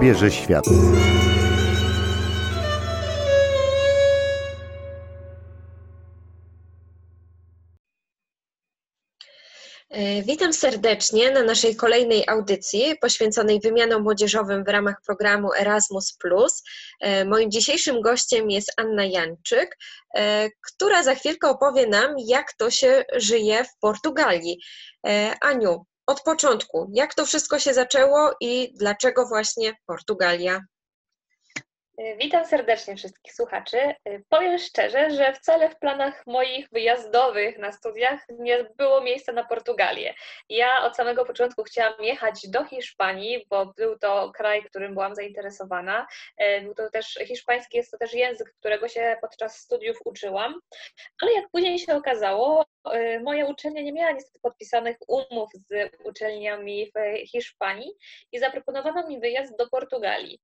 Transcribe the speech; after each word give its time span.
odbierze 0.00 0.30
świat. 0.30 0.64
E, 9.90 10.22
witam 10.22 10.52
serdecznie 10.52 11.30
na 11.30 11.42
naszej 11.42 11.76
kolejnej 11.76 12.24
audycji 12.28 12.94
poświęconej 13.00 13.60
wymianom 13.60 14.02
młodzieżowym 14.02 14.64
w 14.64 14.68
ramach 14.68 14.96
programu 15.06 15.48
Erasmus. 15.54 16.16
E, 17.00 17.24
moim 17.24 17.50
dzisiejszym 17.50 18.00
gościem 18.00 18.50
jest 18.50 18.72
Anna 18.76 19.04
Janczyk, 19.04 19.78
e, 20.14 20.48
która 20.60 21.02
za 21.02 21.14
chwilkę 21.14 21.48
opowie 21.48 21.86
nam, 21.86 22.14
jak 22.18 22.52
to 22.52 22.70
się 22.70 23.04
żyje 23.16 23.64
w 23.64 23.78
Portugalii. 23.80 24.60
Aniu, 25.40 25.84
od 26.10 26.22
początku, 26.22 26.90
jak 26.94 27.14
to 27.14 27.26
wszystko 27.26 27.58
się 27.58 27.74
zaczęło 27.74 28.30
i 28.40 28.72
dlaczego 28.78 29.26
właśnie 29.26 29.72
Portugalia? 29.86 30.60
Witam 32.18 32.44
serdecznie 32.44 32.96
wszystkich 32.96 33.34
słuchaczy. 33.34 33.78
Powiem 34.28 34.58
szczerze, 34.58 35.10
że 35.10 35.32
wcale 35.32 35.70
w 35.70 35.78
planach 35.78 36.26
moich 36.26 36.68
wyjazdowych 36.72 37.58
na 37.58 37.72
studiach 37.72 38.20
nie 38.38 38.64
było 38.76 39.00
miejsca 39.00 39.32
na 39.32 39.44
Portugalię. 39.44 40.14
Ja 40.48 40.82
od 40.82 40.96
samego 40.96 41.24
początku 41.24 41.62
chciałam 41.62 41.94
jechać 42.00 42.48
do 42.48 42.64
Hiszpanii, 42.64 43.46
bo 43.50 43.66
był 43.66 43.98
to 43.98 44.32
kraj, 44.34 44.64
którym 44.64 44.94
byłam 44.94 45.14
zainteresowana. 45.14 46.06
Y, 46.42 46.60
był 46.60 46.74
to 46.74 46.90
też 46.90 47.18
hiszpański, 47.26 47.76
jest 47.76 47.90
to 47.90 47.98
też 47.98 48.14
język, 48.14 48.52
którego 48.60 48.88
się 48.88 49.16
podczas 49.20 49.56
studiów 49.56 49.98
uczyłam. 50.04 50.60
Ale 51.22 51.32
jak 51.32 51.50
później 51.50 51.78
się 51.78 51.94
okazało, 51.94 52.64
moja 53.22 53.46
uczelnia 53.46 53.82
nie 53.82 53.92
miała 53.92 54.12
niestety 54.12 54.38
podpisanych 54.42 54.96
umów 55.08 55.50
z 55.70 55.90
uczelniami 56.04 56.86
w 56.86 57.28
Hiszpanii 57.28 57.90
i 58.32 58.38
zaproponowano 58.38 59.08
mi 59.08 59.20
wyjazd 59.20 59.56
do 59.58 59.68
Portugalii 59.68 60.40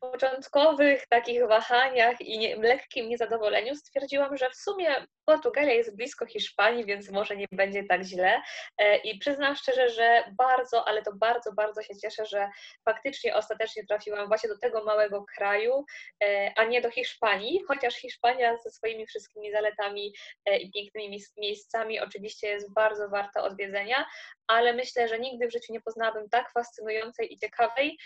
początkowych 0.00 1.06
takich 1.06 1.46
wahaniach 1.46 2.20
i 2.20 2.38
nie, 2.38 2.56
lekkim 2.56 3.08
niezadowoleniu 3.08 3.74
stwierdziłam, 3.74 4.36
że 4.36 4.50
w 4.50 4.56
sumie 4.56 5.06
Portugalia 5.26 5.72
jest 5.72 5.96
blisko 5.96 6.26
Hiszpanii, 6.26 6.84
więc 6.84 7.10
może 7.10 7.36
nie 7.36 7.46
będzie 7.52 7.84
tak 7.84 8.02
źle. 8.02 8.42
E, 8.78 8.96
I 8.96 9.18
przyznam 9.18 9.56
szczerze, 9.56 9.88
że 9.88 10.24
bardzo, 10.38 10.88
ale 10.88 11.02
to 11.02 11.12
bardzo, 11.12 11.52
bardzo 11.52 11.82
się 11.82 11.96
cieszę, 11.96 12.26
że 12.26 12.48
faktycznie 12.84 13.34
ostatecznie 13.34 13.86
trafiłam 13.86 14.28
właśnie 14.28 14.48
do 14.48 14.58
tego 14.58 14.84
małego 14.84 15.24
kraju, 15.36 15.84
e, 16.24 16.52
a 16.56 16.64
nie 16.64 16.80
do 16.80 16.90
Hiszpanii, 16.90 17.60
chociaż 17.68 17.94
Hiszpania 17.94 18.56
ze 18.56 18.70
swoimi 18.70 19.06
wszystkimi 19.06 19.52
zaletami 19.52 20.12
e, 20.46 20.58
i 20.58 20.72
pięknymi 20.72 21.18
miejscami 21.36 22.00
oczywiście 22.00 22.48
jest 22.48 22.74
bardzo 22.74 23.08
warta 23.08 23.42
odwiedzenia, 23.42 24.06
ale 24.46 24.72
myślę, 24.72 25.08
że 25.08 25.18
nigdy 25.18 25.48
w 25.48 25.52
życiu 25.52 25.72
nie 25.72 25.80
poznałabym 25.80 26.28
tak 26.28 26.52
fascynującej 26.52 27.32
i 27.32 27.38
ciekawej 27.38 27.98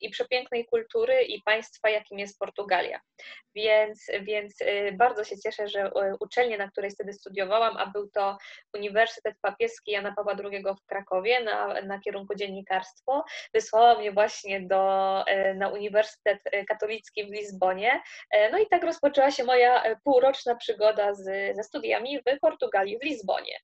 i 0.00 0.10
przepięknej 0.10 0.66
kultury 0.66 1.17
i 1.22 1.42
państwa, 1.42 1.90
jakim 1.90 2.18
jest 2.18 2.38
Portugalia. 2.38 3.00
Więc, 3.54 4.06
więc 4.22 4.58
bardzo 4.92 5.24
się 5.24 5.38
cieszę, 5.38 5.68
że 5.68 5.90
uczelnia 6.20 6.38
uczelnię, 6.38 6.58
na 6.58 6.70
której 6.70 6.90
wtedy 6.90 7.12
studiowałam, 7.12 7.76
a 7.76 7.86
był 7.86 8.10
to 8.10 8.38
Uniwersytet 8.74 9.34
Papieski 9.40 9.90
Jana 9.90 10.14
Pawła 10.16 10.36
II 10.44 10.62
w 10.62 10.86
Krakowie 10.86 11.40
na, 11.44 11.80
na 11.82 12.00
kierunku 12.00 12.34
dziennikarstwo. 12.34 13.24
Wysłała 13.54 13.98
mnie 13.98 14.12
właśnie 14.12 14.60
do, 14.60 15.24
e, 15.26 15.54
na 15.54 15.68
Uniwersytet 15.68 16.38
Katolicki 16.68 17.24
w 17.24 17.32
Lizbonie. 17.32 18.02
No 18.52 18.58
i 18.58 18.66
tak 18.66 18.84
rozpoczęła 18.84 19.30
się 19.30 19.44
moja 19.44 19.96
półroczna 20.04 20.54
przygoda 20.54 21.14
z, 21.14 21.56
ze 21.56 21.62
studiami 21.62 22.18
w 22.18 22.40
Portugalii, 22.40 22.98
w 22.98 23.04
Lizbonie. 23.04 23.58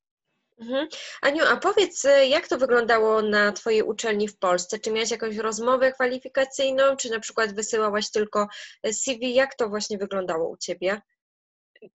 Mhm. 0.58 0.88
Aniu, 1.22 1.44
a 1.44 1.56
powiedz, 1.56 2.06
jak 2.28 2.48
to 2.48 2.58
wyglądało 2.58 3.22
na 3.22 3.52
Twojej 3.52 3.82
uczelni 3.82 4.28
w 4.28 4.38
Polsce? 4.38 4.78
Czy 4.78 4.90
miałaś 4.90 5.10
jakąś 5.10 5.36
rozmowę 5.36 5.92
kwalifikacyjną, 5.92 6.96
czy 6.96 7.10
na 7.10 7.20
przykład 7.20 7.54
wysyłałaś 7.54 8.10
tylko 8.10 8.48
CV? 8.92 9.34
Jak 9.34 9.54
to 9.54 9.68
właśnie 9.68 9.98
wyglądało 9.98 10.48
u 10.48 10.56
Ciebie? 10.56 11.00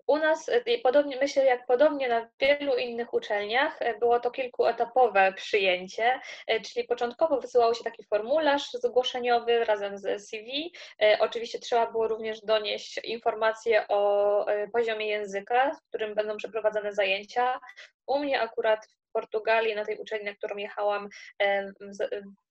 U 0.07 0.17
nas, 0.17 0.49
e, 0.49 0.77
podobnie, 0.83 1.17
myślę, 1.17 1.45
jak 1.45 1.65
podobnie 1.65 2.09
na 2.09 2.29
wielu 2.39 2.75
innych 2.75 3.13
uczelniach, 3.13 3.81
e, 3.81 3.97
było 3.97 4.19
to 4.19 4.31
kilkuetapowe 4.31 5.33
przyjęcie, 5.33 6.19
e, 6.47 6.61
czyli 6.61 6.87
początkowo 6.87 7.41
wysyłało 7.41 7.73
się 7.73 7.83
taki 7.83 8.03
formularz 8.03 8.71
zgłoszeniowy 8.71 9.65
razem 9.65 9.97
z 9.97 10.29
CV. 10.29 10.73
Oczywiście 11.19 11.59
trzeba 11.59 11.91
było 11.91 12.07
również 12.07 12.41
donieść 12.41 12.99
informacje 13.03 13.87
o 13.87 14.45
poziomie 14.73 15.07
języka, 15.07 15.71
w 15.75 15.89
którym 15.89 16.15
będą 16.15 16.37
przeprowadzane 16.37 16.93
zajęcia. 16.93 17.59
U 18.07 18.19
mnie 18.19 18.41
akurat 18.41 18.85
w 18.85 19.11
Portugalii, 19.11 19.75
na 19.75 19.85
tej 19.85 19.97
uczelni, 19.97 20.25
na 20.25 20.35
którą 20.35 20.57
jechałam, 20.57 21.09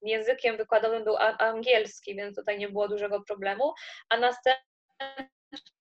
językiem 0.02 0.56
wykładowym 0.56 1.04
był 1.04 1.16
angielski, 1.38 2.14
więc 2.14 2.36
tutaj 2.36 2.58
nie 2.58 2.68
było 2.68 2.88
dużego 2.88 3.20
problemu, 3.20 3.72
a 4.08 4.16
następnie 4.16 5.28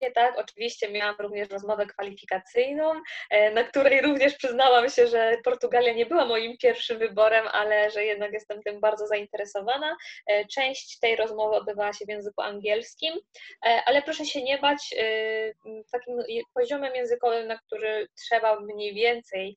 tak, 0.09 0.37
oczywiście 0.37 0.91
miałam 0.91 1.15
również 1.19 1.49
rozmowę 1.49 1.85
kwalifikacyjną, 1.85 3.01
e, 3.29 3.51
na 3.51 3.63
której 3.63 4.01
również 4.01 4.35
przyznałam 4.35 4.89
się, 4.89 5.07
że 5.07 5.37
Portugalia 5.43 5.93
nie 5.93 6.05
była 6.05 6.25
moim 6.25 6.57
pierwszym 6.57 6.99
wyborem, 6.99 7.47
ale 7.51 7.91
że 7.91 8.05
jednak 8.05 8.33
jestem 8.33 8.61
tym 8.61 8.79
bardzo 8.79 9.07
zainteresowana. 9.07 9.97
E, 10.27 10.45
część 10.45 10.99
tej 10.99 11.15
rozmowy 11.15 11.55
odbywała 11.55 11.93
się 11.93 12.05
w 12.05 12.09
języku 12.09 12.41
angielskim, 12.41 13.13
e, 13.65 13.81
ale 13.85 14.01
proszę 14.01 14.25
się 14.25 14.43
nie 14.43 14.57
bać, 14.57 14.95
takim 15.91 16.23
poziomem 16.53 16.95
językowym, 16.95 17.47
na 17.47 17.57
który 17.57 18.07
trzeba 18.17 18.59
mniej 18.59 18.93
więcej, 18.93 19.55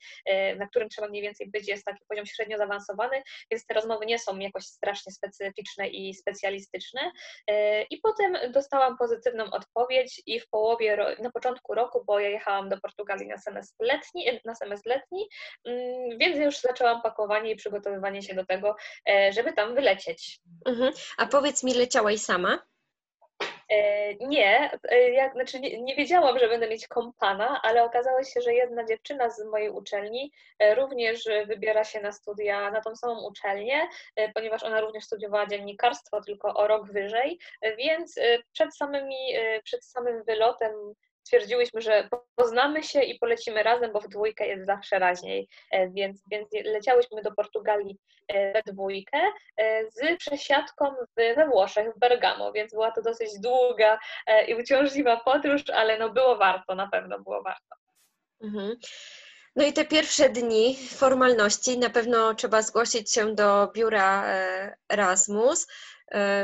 na 0.57 0.69
którym 0.69 0.89
trzeba 0.89 1.09
mniej 1.09 1.23
więcej 1.23 1.51
być, 1.51 1.69
jest 1.69 1.85
taki 1.85 2.05
poziom 2.09 2.27
średnio 2.27 2.59
zaawansowany, 2.59 3.23
więc 3.51 3.67
te 3.67 3.75
rozmowy 3.75 4.07
nie 4.07 4.19
są 4.19 4.39
jakoś 4.39 4.65
strasznie 4.65 5.13
specyficzne 5.13 5.89
i 5.89 6.15
specjalistyczne. 6.15 7.13
I 7.91 7.99
potem 7.99 8.37
dostałam 8.53 8.99
pozytywną 8.99 9.45
odpowiedź 9.51 10.23
w 10.41 10.49
połowie, 10.49 11.17
na 11.23 11.31
początku 11.31 11.75
roku, 11.75 12.05
bo 12.07 12.21
ja 12.21 12.29
jechałam 12.29 12.69
do 12.69 12.81
Portugalii 12.81 13.29
na 13.29 13.39
semestr 13.39 13.77
letni, 13.81 14.41
na 14.45 14.55
semestr 14.55 14.89
letni 14.89 15.29
mm, 15.65 16.19
więc 16.19 16.39
już 16.39 16.59
zaczęłam 16.59 17.03
pakowanie 17.03 17.51
i 17.51 17.57
przygotowywanie 17.57 18.23
się 18.23 18.35
do 18.35 18.47
tego, 18.47 18.77
e, 19.09 19.33
żeby 19.33 19.53
tam 19.53 19.75
wylecieć. 19.75 20.41
Mhm. 20.67 20.93
A 21.19 21.27
powiedz 21.27 21.63
mi, 21.63 21.75
leciałaś 21.75 22.21
sama? 22.21 22.59
E, 23.69 24.15
nie, 24.15 24.79
e, 24.89 25.11
ja, 25.11 25.33
znaczy 25.33 25.61
nie, 25.61 25.83
nie, 25.83 25.97
wiedziałam, 25.97 26.39
że 26.39 26.49
będę 26.49 26.69
mieć 26.69 26.89
kompana, 26.89 27.61
ale 27.63 27.85
okazało 27.85 28.25
się, 28.25 28.41
że 28.41 28.55
jedna 28.55 28.85
dziewczyna 28.85 29.31
z 29.31 29.45
mojej 29.45 29.71
uczelni 29.71 30.33
również 30.77 31.29
wybiera 31.47 31.85
się 31.85 32.01
na 32.01 32.13
studia 32.13 32.71
na 32.71 32.81
tą 32.81 32.97
samą 32.97 33.27
uczelnię, 33.27 33.89
ponieważ 34.35 34.63
ona 34.63 34.81
również 34.81 35.05
studiowała 35.05 35.47
dziennikarstwo, 35.47 36.21
tylko 36.21 36.55
o 36.55 36.67
rok 36.67 36.93
wyżej, 36.93 37.39
więc 37.79 38.15
przed, 38.53 38.77
samymi, 38.77 39.35
przed 39.65 39.85
samym 39.85 40.25
wylotem 40.25 40.95
stwierdziłyśmy, 41.25 41.81
że 41.81 42.09
poznamy 42.37 42.83
się 42.83 43.03
i 43.03 43.19
polecimy 43.19 43.63
razem, 43.63 43.93
bo 43.93 44.01
w 44.01 44.09
dwójkę 44.09 44.47
jest 44.47 44.67
zawsze 44.67 44.99
raźniej, 44.99 45.49
e, 45.71 45.91
więc, 45.91 46.23
więc 46.31 46.49
leciałyśmy 46.65 47.23
do 47.23 47.33
Portugalii 47.33 47.99
e, 48.29 48.53
we 48.53 48.63
dwójkę 48.73 49.19
e, 49.57 49.91
z 49.91 50.19
przesiadką 50.19 50.95
we 51.17 51.49
Włoszech, 51.49 51.95
w 51.95 51.99
Bergamo, 51.99 52.53
więc 52.53 52.73
była 52.73 52.91
to 52.91 53.03
dosyć 53.03 53.29
długa 53.41 53.99
i 54.49 54.55
uciążliwa 54.55 55.17
podróż, 55.17 55.71
ale 55.71 55.99
no 55.99 56.11
było 56.11 56.37
warto, 56.37 56.75
na 56.75 56.89
pewno 56.89 57.21
było 57.21 57.43
warto. 57.43 57.77
Mhm. 58.43 58.77
No 59.57 59.65
i 59.65 59.73
te 59.73 59.85
pierwsze 59.85 60.29
dni 60.29 60.77
formalności, 60.77 61.79
na 61.79 61.91
pewno 61.91 62.35
trzeba 62.35 62.63
zgłosić 62.63 63.13
się 63.13 63.35
do 63.35 63.73
biura 63.75 64.25
Erasmus, 64.93 65.67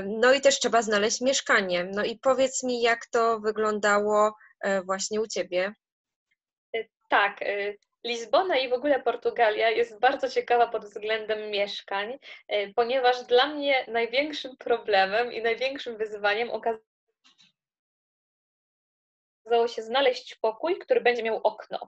no 0.06 0.32
i 0.32 0.40
też 0.40 0.58
trzeba 0.58 0.82
znaleźć 0.82 1.20
mieszkanie. 1.20 1.84
No 1.84 2.04
i 2.04 2.18
powiedz 2.18 2.62
mi, 2.62 2.82
jak 2.82 3.06
to 3.06 3.40
wyglądało 3.40 4.34
właśnie 4.84 5.20
u 5.20 5.26
Ciebie. 5.26 5.72
E, 6.76 6.84
tak. 7.08 7.42
E, 7.42 7.74
Lizbona 8.04 8.58
i 8.58 8.68
w 8.68 8.72
ogóle 8.72 9.02
Portugalia 9.02 9.70
jest 9.70 10.00
bardzo 10.00 10.28
ciekawa 10.28 10.66
pod 10.66 10.84
względem 10.84 11.50
mieszkań, 11.50 12.18
ponieważ 12.76 13.26
dla 13.26 13.46
mnie 13.46 13.84
największym 13.88 14.56
problemem 14.56 15.32
i 15.32 15.42
największym 15.42 15.96
wyzwaniem 15.96 16.50
okazało 16.50 16.89
okazało 19.50 19.68
się 19.68 19.82
znaleźć 19.82 20.34
pokój, 20.34 20.78
który 20.78 21.00
będzie 21.00 21.22
miał 21.22 21.40
okno. 21.42 21.78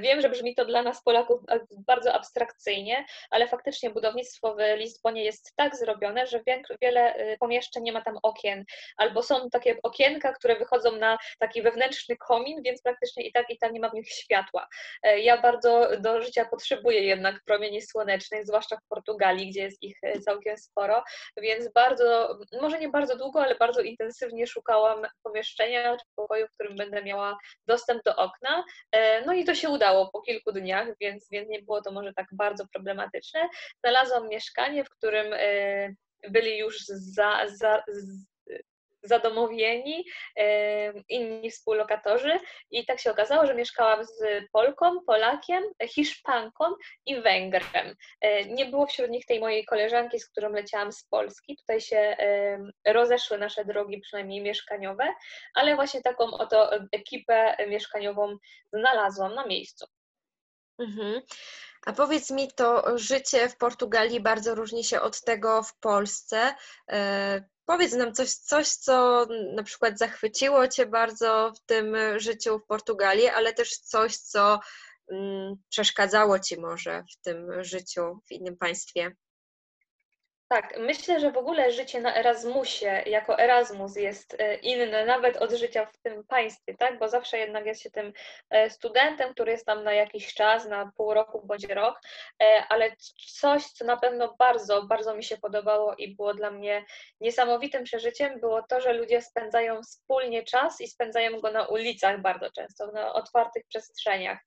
Wiem, 0.00 0.20
że 0.20 0.28
brzmi 0.28 0.54
to 0.54 0.64
dla 0.64 0.82
nas 0.82 1.02
Polaków 1.02 1.40
bardzo 1.86 2.12
abstrakcyjnie, 2.12 3.04
ale 3.30 3.48
faktycznie 3.48 3.90
budownictwo 3.90 4.54
w 4.54 4.58
Lizbonie 4.76 5.24
jest 5.24 5.52
tak 5.56 5.76
zrobione, 5.76 6.26
że 6.26 6.40
wiele 6.82 7.16
y, 7.16 7.36
pomieszczeń 7.40 7.82
nie 7.82 7.92
ma 7.92 8.02
tam 8.02 8.18
okien, 8.22 8.64
albo 8.96 9.22
są 9.22 9.50
takie 9.50 9.76
okienka, 9.82 10.32
które 10.32 10.56
wychodzą 10.56 10.92
na 10.92 11.18
taki 11.38 11.62
wewnętrzny 11.62 12.16
komin, 12.16 12.62
więc 12.62 12.82
praktycznie 12.82 13.26
i 13.26 13.32
tak 13.32 13.50
i 13.50 13.58
tak 13.58 13.72
nie 13.72 13.80
ma 13.80 13.90
w 13.90 13.94
nich 13.94 14.08
światła. 14.08 14.68
E, 15.02 15.20
ja 15.20 15.42
bardzo 15.42 15.88
do 16.00 16.22
życia 16.22 16.44
potrzebuję 16.44 17.00
jednak 17.00 17.40
promieni 17.46 17.82
słonecznych, 17.82 18.46
zwłaszcza 18.46 18.76
w 18.76 18.88
Portugalii, 18.88 19.50
gdzie 19.50 19.62
jest 19.62 19.82
ich 19.82 19.96
e, 20.02 20.20
całkiem 20.20 20.56
sporo, 20.56 21.04
więc 21.36 21.72
bardzo, 21.72 22.38
może 22.60 22.78
nie 22.78 22.88
bardzo 22.88 23.16
długo, 23.16 23.42
ale 23.42 23.54
bardzo 23.54 23.80
intensywnie 23.80 24.46
szukałam 24.46 25.06
pomieszczenia 25.22 25.96
czy 25.96 26.04
pokoju, 26.16 26.46
w 26.46 26.52
którym 26.54 26.76
będę 26.76 27.02
miała 27.08 27.38
dostęp 27.66 28.02
do 28.04 28.16
okna. 28.16 28.64
E, 28.92 29.24
no 29.26 29.32
i 29.32 29.44
to 29.44 29.54
się 29.54 29.68
udało 29.68 30.10
po 30.12 30.22
kilku 30.22 30.52
dniach, 30.52 30.88
więc, 31.00 31.28
więc 31.30 31.48
nie 31.48 31.62
było 31.62 31.82
to 31.82 31.92
może 31.92 32.12
tak 32.12 32.26
bardzo 32.32 32.66
problematyczne. 32.72 33.48
Znalazłam 33.84 34.28
mieszkanie, 34.28 34.84
w 34.84 34.90
którym 34.90 35.26
e, 35.32 35.94
byli 36.30 36.58
już 36.58 36.78
za, 36.86 37.38
za, 37.46 37.82
zadomowieni, 39.02 40.04
inni 41.08 41.50
współlokatorzy 41.50 42.40
i 42.70 42.86
tak 42.86 43.00
się 43.00 43.10
okazało, 43.10 43.46
że 43.46 43.54
mieszkałam 43.54 44.04
z 44.04 44.20
Polką, 44.52 45.00
Polakiem, 45.06 45.64
Hiszpanką 45.88 46.64
i 47.06 47.20
Węgrem. 47.20 47.94
E, 48.20 48.44
nie 48.44 48.66
było 48.66 48.86
wśród 48.86 49.10
nich 49.10 49.26
tej 49.26 49.40
mojej 49.40 49.64
koleżanki, 49.64 50.20
z 50.20 50.28
którą 50.28 50.52
leciałam 50.52 50.92
z 50.92 51.04
Polski. 51.04 51.56
Tutaj 51.56 51.80
się 51.80 52.16
rozeszły 52.86 53.38
nasze 53.38 53.64
drogi, 53.64 54.00
przynajmniej 54.00 54.42
mieszkaniowe, 54.42 55.14
ale 55.54 55.76
właśnie 55.76 56.02
taką 56.02 56.24
oto 56.24 56.70
ekipę 56.92 57.56
mieszkaniową 57.68 58.36
znalazłam 58.72 59.34
na 59.34 59.46
miejscu. 59.46 59.86
Mhm. 60.78 61.22
A 61.86 61.92
powiedz 61.92 62.30
mi, 62.30 62.52
to 62.52 62.98
życie 62.98 63.48
w 63.48 63.56
Portugalii 63.56 64.20
bardzo 64.20 64.54
różni 64.54 64.84
się 64.84 65.00
od 65.00 65.20
tego 65.20 65.62
w 65.62 65.78
Polsce. 65.78 66.54
E, 67.68 67.72
powiedz 67.72 67.92
nam 67.92 68.12
coś, 68.12 68.34
coś, 68.34 68.68
co 68.68 69.26
na 69.54 69.62
przykład 69.62 69.98
zachwyciło 69.98 70.68
Cię 70.68 70.86
bardzo 70.86 71.52
w 71.56 71.60
tym 71.66 71.96
życiu 72.16 72.58
w 72.58 72.66
Portugalii, 72.66 73.28
ale 73.28 73.54
też 73.54 73.78
coś, 73.78 74.16
co 74.16 74.60
mm, 75.12 75.54
przeszkadzało 75.68 76.38
Ci 76.38 76.60
może 76.60 77.04
w 77.12 77.22
tym 77.22 77.64
życiu 77.64 78.20
w 78.28 78.32
innym 78.32 78.56
państwie. 78.56 79.12
Tak, 80.48 80.78
myślę, 80.78 81.20
że 81.20 81.32
w 81.32 81.36
ogóle 81.36 81.72
życie 81.72 82.00
na 82.00 82.16
Erasmusie 82.16 83.02
jako 83.06 83.38
Erasmus 83.38 83.96
jest 83.96 84.36
e, 84.38 84.54
inne 84.54 85.06
nawet 85.06 85.36
od 85.36 85.52
życia 85.52 85.86
w 85.86 85.98
tym 85.98 86.24
państwie, 86.24 86.76
tak? 86.76 86.98
Bo 86.98 87.08
zawsze 87.08 87.38
jednak 87.38 87.66
jest 87.66 87.82
się 87.82 87.90
tym 87.90 88.12
e, 88.50 88.70
studentem, 88.70 89.34
który 89.34 89.52
jest 89.52 89.66
tam 89.66 89.84
na 89.84 89.92
jakiś 89.92 90.34
czas, 90.34 90.68
na 90.68 90.92
pół 90.96 91.14
roku 91.14 91.42
bądź 91.46 91.64
rok, 91.64 92.00
e, 92.42 92.64
ale 92.68 92.96
coś, 93.40 93.66
co 93.66 93.84
na 93.84 93.96
pewno 93.96 94.34
bardzo, 94.38 94.82
bardzo 94.82 95.14
mi 95.14 95.24
się 95.24 95.36
podobało 95.36 95.94
i 95.94 96.14
było 96.16 96.34
dla 96.34 96.50
mnie 96.50 96.84
niesamowitym 97.20 97.84
przeżyciem, 97.84 98.40
było 98.40 98.62
to, 98.62 98.80
że 98.80 98.92
ludzie 98.92 99.22
spędzają 99.22 99.82
wspólnie 99.82 100.42
czas 100.42 100.80
i 100.80 100.88
spędzają 100.88 101.40
go 101.40 101.50
na 101.50 101.66
ulicach 101.66 102.20
bardzo 102.20 102.50
często, 102.50 102.92
na 102.92 103.12
otwartych 103.12 103.62
przestrzeniach. 103.68 104.38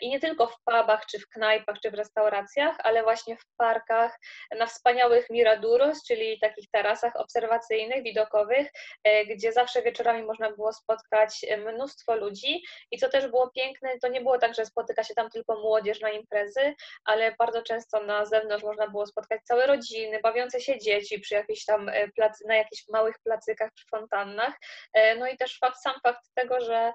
I 0.00 0.08
nie 0.08 0.20
tylko 0.20 0.46
w 0.46 0.56
pubach, 0.64 1.06
czy 1.06 1.18
w 1.18 1.28
knajpach, 1.28 1.80
czy 1.80 1.90
w 1.90 1.94
restauracjach, 1.94 2.76
ale 2.78 3.02
właśnie 3.02 3.36
w 3.36 3.46
parkach, 3.56 4.18
na 4.58 4.66
wspaniałych 4.66 5.13
małych 5.14 5.30
miraduros, 5.30 6.04
czyli 6.04 6.38
takich 6.38 6.70
tarasach 6.70 7.16
obserwacyjnych, 7.16 8.02
widokowych, 8.02 8.72
e, 9.04 9.26
gdzie 9.26 9.52
zawsze 9.52 9.82
wieczorami 9.82 10.22
można 10.22 10.50
było 10.50 10.72
spotkać 10.72 11.46
e, 11.48 11.56
mnóstwo 11.56 12.16
ludzi. 12.16 12.62
I 12.90 12.98
co 12.98 13.08
też 13.08 13.28
było 13.28 13.50
piękne, 13.50 13.98
to 13.98 14.08
nie 14.08 14.20
było 14.20 14.38
tak, 14.38 14.54
że 14.54 14.66
spotyka 14.66 15.04
się 15.04 15.14
tam 15.14 15.30
tylko 15.30 15.60
młodzież 15.60 16.00
na 16.00 16.10
imprezy, 16.10 16.74
ale 17.04 17.34
bardzo 17.38 17.62
często 17.62 18.04
na 18.04 18.24
zewnątrz 18.26 18.64
można 18.64 18.88
było 18.88 19.06
spotkać 19.06 19.40
całe 19.44 19.66
rodziny, 19.66 20.20
bawiące 20.22 20.60
się 20.60 20.78
dzieci 20.78 21.20
przy 21.20 21.34
jakichś 21.34 21.64
tam 21.64 21.88
e, 21.88 22.08
placy, 22.08 22.44
na 22.48 22.56
jakichś 22.56 22.88
małych 22.88 23.18
placykach 23.24 23.72
przy 23.74 23.86
fontannach. 23.90 24.54
No 25.18 25.28
i 25.28 25.36
też 25.36 25.58
fakt, 25.58 25.80
sam 25.82 25.94
fakt 26.02 26.20
tego, 26.34 26.60
że 26.60 26.92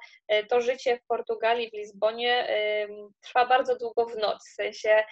to 0.49 0.61
życie 0.61 0.97
w 0.97 1.05
Portugalii, 1.05 1.69
w 1.69 1.73
Lizbonie 1.73 2.47
trwa 3.21 3.45
bardzo 3.45 3.77
długo 3.77 4.05
w 4.05 4.17
noc. 4.17 4.49
W 4.49 4.53
sensie 4.53 5.03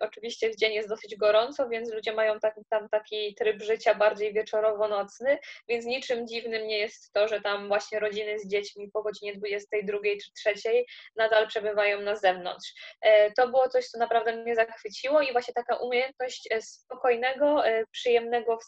oczywiście 0.00 0.50
w 0.50 0.56
dzień 0.56 0.72
jest 0.72 0.88
dosyć 0.88 1.16
gorąco, 1.16 1.68
więc 1.68 1.92
ludzie 1.92 2.12
mają 2.12 2.35
tam, 2.40 2.52
tam 2.70 2.88
taki 2.88 3.34
tryb 3.34 3.62
życia 3.62 3.94
bardziej 3.94 4.32
wieczorowo-nocny, 4.32 5.38
więc 5.68 5.84
niczym 5.84 6.26
dziwnym 6.26 6.66
nie 6.66 6.78
jest 6.78 7.12
to, 7.12 7.28
że 7.28 7.40
tam 7.40 7.68
właśnie 7.68 8.00
rodziny 8.00 8.38
z 8.38 8.48
dziećmi 8.48 8.90
po 8.90 9.02
godzinie 9.02 9.34
22 9.34 9.98
czy 10.24 10.52
3 10.54 10.84
nadal 11.16 11.48
przebywają 11.48 12.00
na 12.00 12.16
zewnątrz. 12.16 12.72
E, 13.00 13.32
to 13.32 13.48
było 13.48 13.68
coś, 13.68 13.86
co 13.86 13.98
naprawdę 13.98 14.36
mnie 14.36 14.54
zachwyciło 14.54 15.20
i 15.20 15.32
właśnie 15.32 15.54
taka 15.54 15.76
umiejętność 15.76 16.48
e, 16.50 16.62
spokojnego, 16.62 17.66
e, 17.66 17.84
przyjemnego 17.90 18.58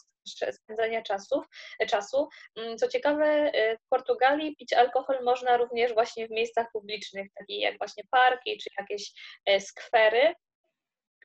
spędzania 0.51 1.01
czasów, 1.01 1.45
czasu. 1.87 2.27
Mm, 2.55 2.77
co 2.77 2.87
ciekawe, 2.87 3.51
w 3.85 3.89
Portugalii 3.89 4.55
pić 4.55 4.73
alkohol 4.73 5.23
można 5.23 5.57
również 5.57 5.93
właśnie 5.93 6.27
w 6.27 6.31
miejscach 6.31 6.67
publicznych, 6.73 7.27
takich 7.39 7.61
jak 7.61 7.77
właśnie 7.77 8.03
parki 8.11 8.57
czy 8.57 8.69
jakieś 8.79 9.11
skwery 9.59 10.33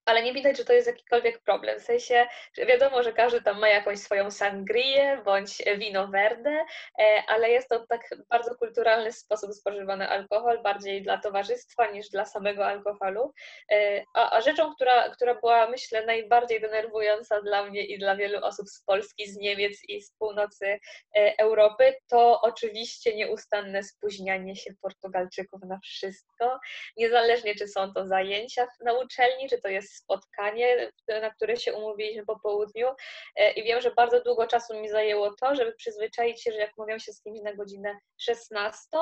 ale 0.06 0.22
nie 0.22 0.32
widać, 0.32 0.56
że 0.56 0.64
to 0.64 0.72
jest 0.72 0.86
jakikolwiek 0.86 1.42
problem. 1.42 1.80
W 1.80 1.82
sensie, 1.82 2.26
że 2.58 2.66
wiadomo, 2.66 3.02
że 3.02 3.12
każdy 3.12 3.42
tam 3.42 3.60
ma 3.60 3.68
jakąś 3.68 3.98
swoją 3.98 4.30
sangrię 4.30 5.22
bądź 5.24 5.62
wino 5.78 6.08
verde, 6.08 6.64
e, 6.98 7.22
ale 7.28 7.50
jest 7.50 7.68
to 7.68 7.86
tak 7.86 8.00
bardzo 8.30 8.54
kulturalny 8.54 9.12
sposób 9.12 9.54
spożywany 9.54 10.08
alkohol, 10.08 10.62
bardziej 10.62 11.02
dla 11.02 11.18
towarzystwa 11.18 11.90
niż 11.90 12.10
dla 12.10 12.24
samego 12.24 12.66
alkoholu. 12.66 13.32
E, 13.72 14.04
a, 14.14 14.36
a 14.36 14.40
rzeczą, 14.40 14.74
która, 14.74 15.10
która 15.10 15.34
była, 15.34 15.68
myślę, 15.68 16.06
najbardziej 16.06 16.60
denerwująca 16.60 17.42
dla 17.42 17.64
mnie 17.64 17.84
i 17.84 17.98
dla 17.98 18.16
wielu 18.16 18.44
osób 18.44 18.68
z 18.68 18.82
Polski, 18.82 19.26
z 19.26 19.36
Niemiec 19.36 19.84
i 19.88 20.02
z 20.02 20.12
północy 20.12 20.78
e, 21.16 21.34
Europy, 21.38 21.94
to 22.08 22.40
oczywiście 22.40 23.16
nieustanne 23.16 23.82
spóźnianie 23.82 24.56
się 24.56 24.70
Portugalczyków 24.82 25.60
na 25.62 25.78
wszystko, 25.78 26.58
niezależnie 26.96 27.54
czy 27.54 27.68
są 27.68 27.92
to 27.92 28.06
zajęcia 28.06 28.66
na 28.80 28.92
uczelni, 28.92 29.48
czy 29.48 29.60
to 29.60 29.68
jest 29.68 29.94
spotkanie, 29.94 30.93
na 31.08 31.31
które 31.31 31.56
się 31.56 31.73
umówiliśmy 31.73 32.26
po 32.26 32.41
południu 32.41 32.88
e, 33.37 33.52
i 33.52 33.62
wiem, 33.62 33.81
że 33.81 33.91
bardzo 33.91 34.20
długo 34.20 34.46
czasu 34.46 34.81
mi 34.81 34.88
zajęło 34.88 35.35
to, 35.41 35.55
żeby 35.55 35.73
przyzwyczaić 35.73 36.43
się, 36.43 36.52
że 36.52 36.58
jak 36.58 36.73
mówią 36.79 36.99
się 36.99 37.12
z 37.12 37.23
kimś 37.23 37.41
na 37.41 37.55
godzinę 37.55 37.99
16, 38.20 38.99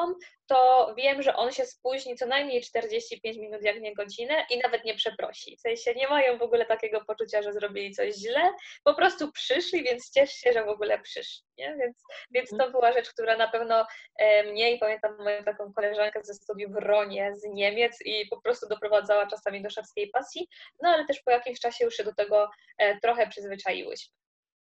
to 0.47 0.95
wiem, 0.97 1.23
że 1.23 1.37
on 1.37 1.53
się 1.53 1.67
spóźni 1.67 2.17
co 2.17 2.27
najmniej 2.27 2.63
45 2.63 3.37
minut, 3.37 3.63
jak 3.63 3.81
nie 3.81 3.95
godzinę 3.95 4.47
i 4.51 4.59
nawet 4.59 4.85
nie 4.85 4.95
przeprosi. 4.95 5.57
W 5.57 5.61
sensie 5.61 5.95
nie 5.95 6.09
mają 6.09 6.39
w 6.39 6.43
ogóle 6.43 6.67
takiego 6.67 7.05
poczucia, 7.05 7.43
że 7.43 7.53
zrobili 7.53 7.95
coś 7.95 8.15
źle, 8.15 8.51
po 8.85 8.95
prostu 8.95 9.33
przyszli, 9.33 9.83
więc 9.83 10.11
ciesz 10.11 10.33
się, 10.33 10.53
że 10.53 10.65
w 10.65 10.69
ogóle 10.69 10.99
przyszli. 10.99 11.45
Nie? 11.59 11.77
Więc, 11.81 11.97
więc 12.31 12.51
to 12.59 12.71
była 12.71 12.93
rzecz, 12.93 13.11
która 13.11 13.37
na 13.37 13.49
pewno 13.49 13.87
e, 14.19 14.43
mnie 14.43 14.73
i 14.73 14.79
pamiętam 14.79 15.17
moją 15.19 15.45
taką 15.45 15.73
koleżankę 15.73 16.21
ze 16.23 16.35
studiów 16.35 16.73
w 16.73 16.77
Ronie 16.77 17.33
z 17.37 17.45
Niemiec 17.45 17.99
i 18.05 18.27
po 18.27 18.41
prostu 18.41 18.69
doprowadzała 18.69 19.27
czasami 19.27 19.63
do 19.63 19.71
szewskiej 19.71 20.11
pasji, 20.11 20.49
no 20.83 20.89
ale 20.89 21.07
też 21.07 21.21
po 21.25 21.31
jakimś 21.31 21.61
czasie 21.61 21.85
już 21.85 21.95
się 21.95 22.05
do 22.05 22.15
tego 22.15 22.51
e, 22.79 23.01
trochę 23.01 23.27
przyzwyczaiłyśmy. 23.27 24.15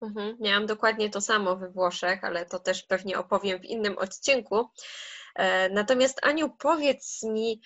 Mhm. 0.03 0.37
Miałam 0.41 0.67
dokładnie 0.67 1.11
to 1.11 1.21
samo 1.21 1.57
we 1.57 1.71
Włoszech, 1.71 2.25
ale 2.25 2.47
to 2.47 2.59
też 2.59 2.83
pewnie 2.83 3.19
opowiem 3.19 3.61
w 3.61 3.65
innym 3.65 3.99
odcinku. 3.99 4.71
E, 5.37 5.69
natomiast 5.69 6.27
Aniu, 6.27 6.51
powiedz 6.59 7.23
mi, 7.23 7.61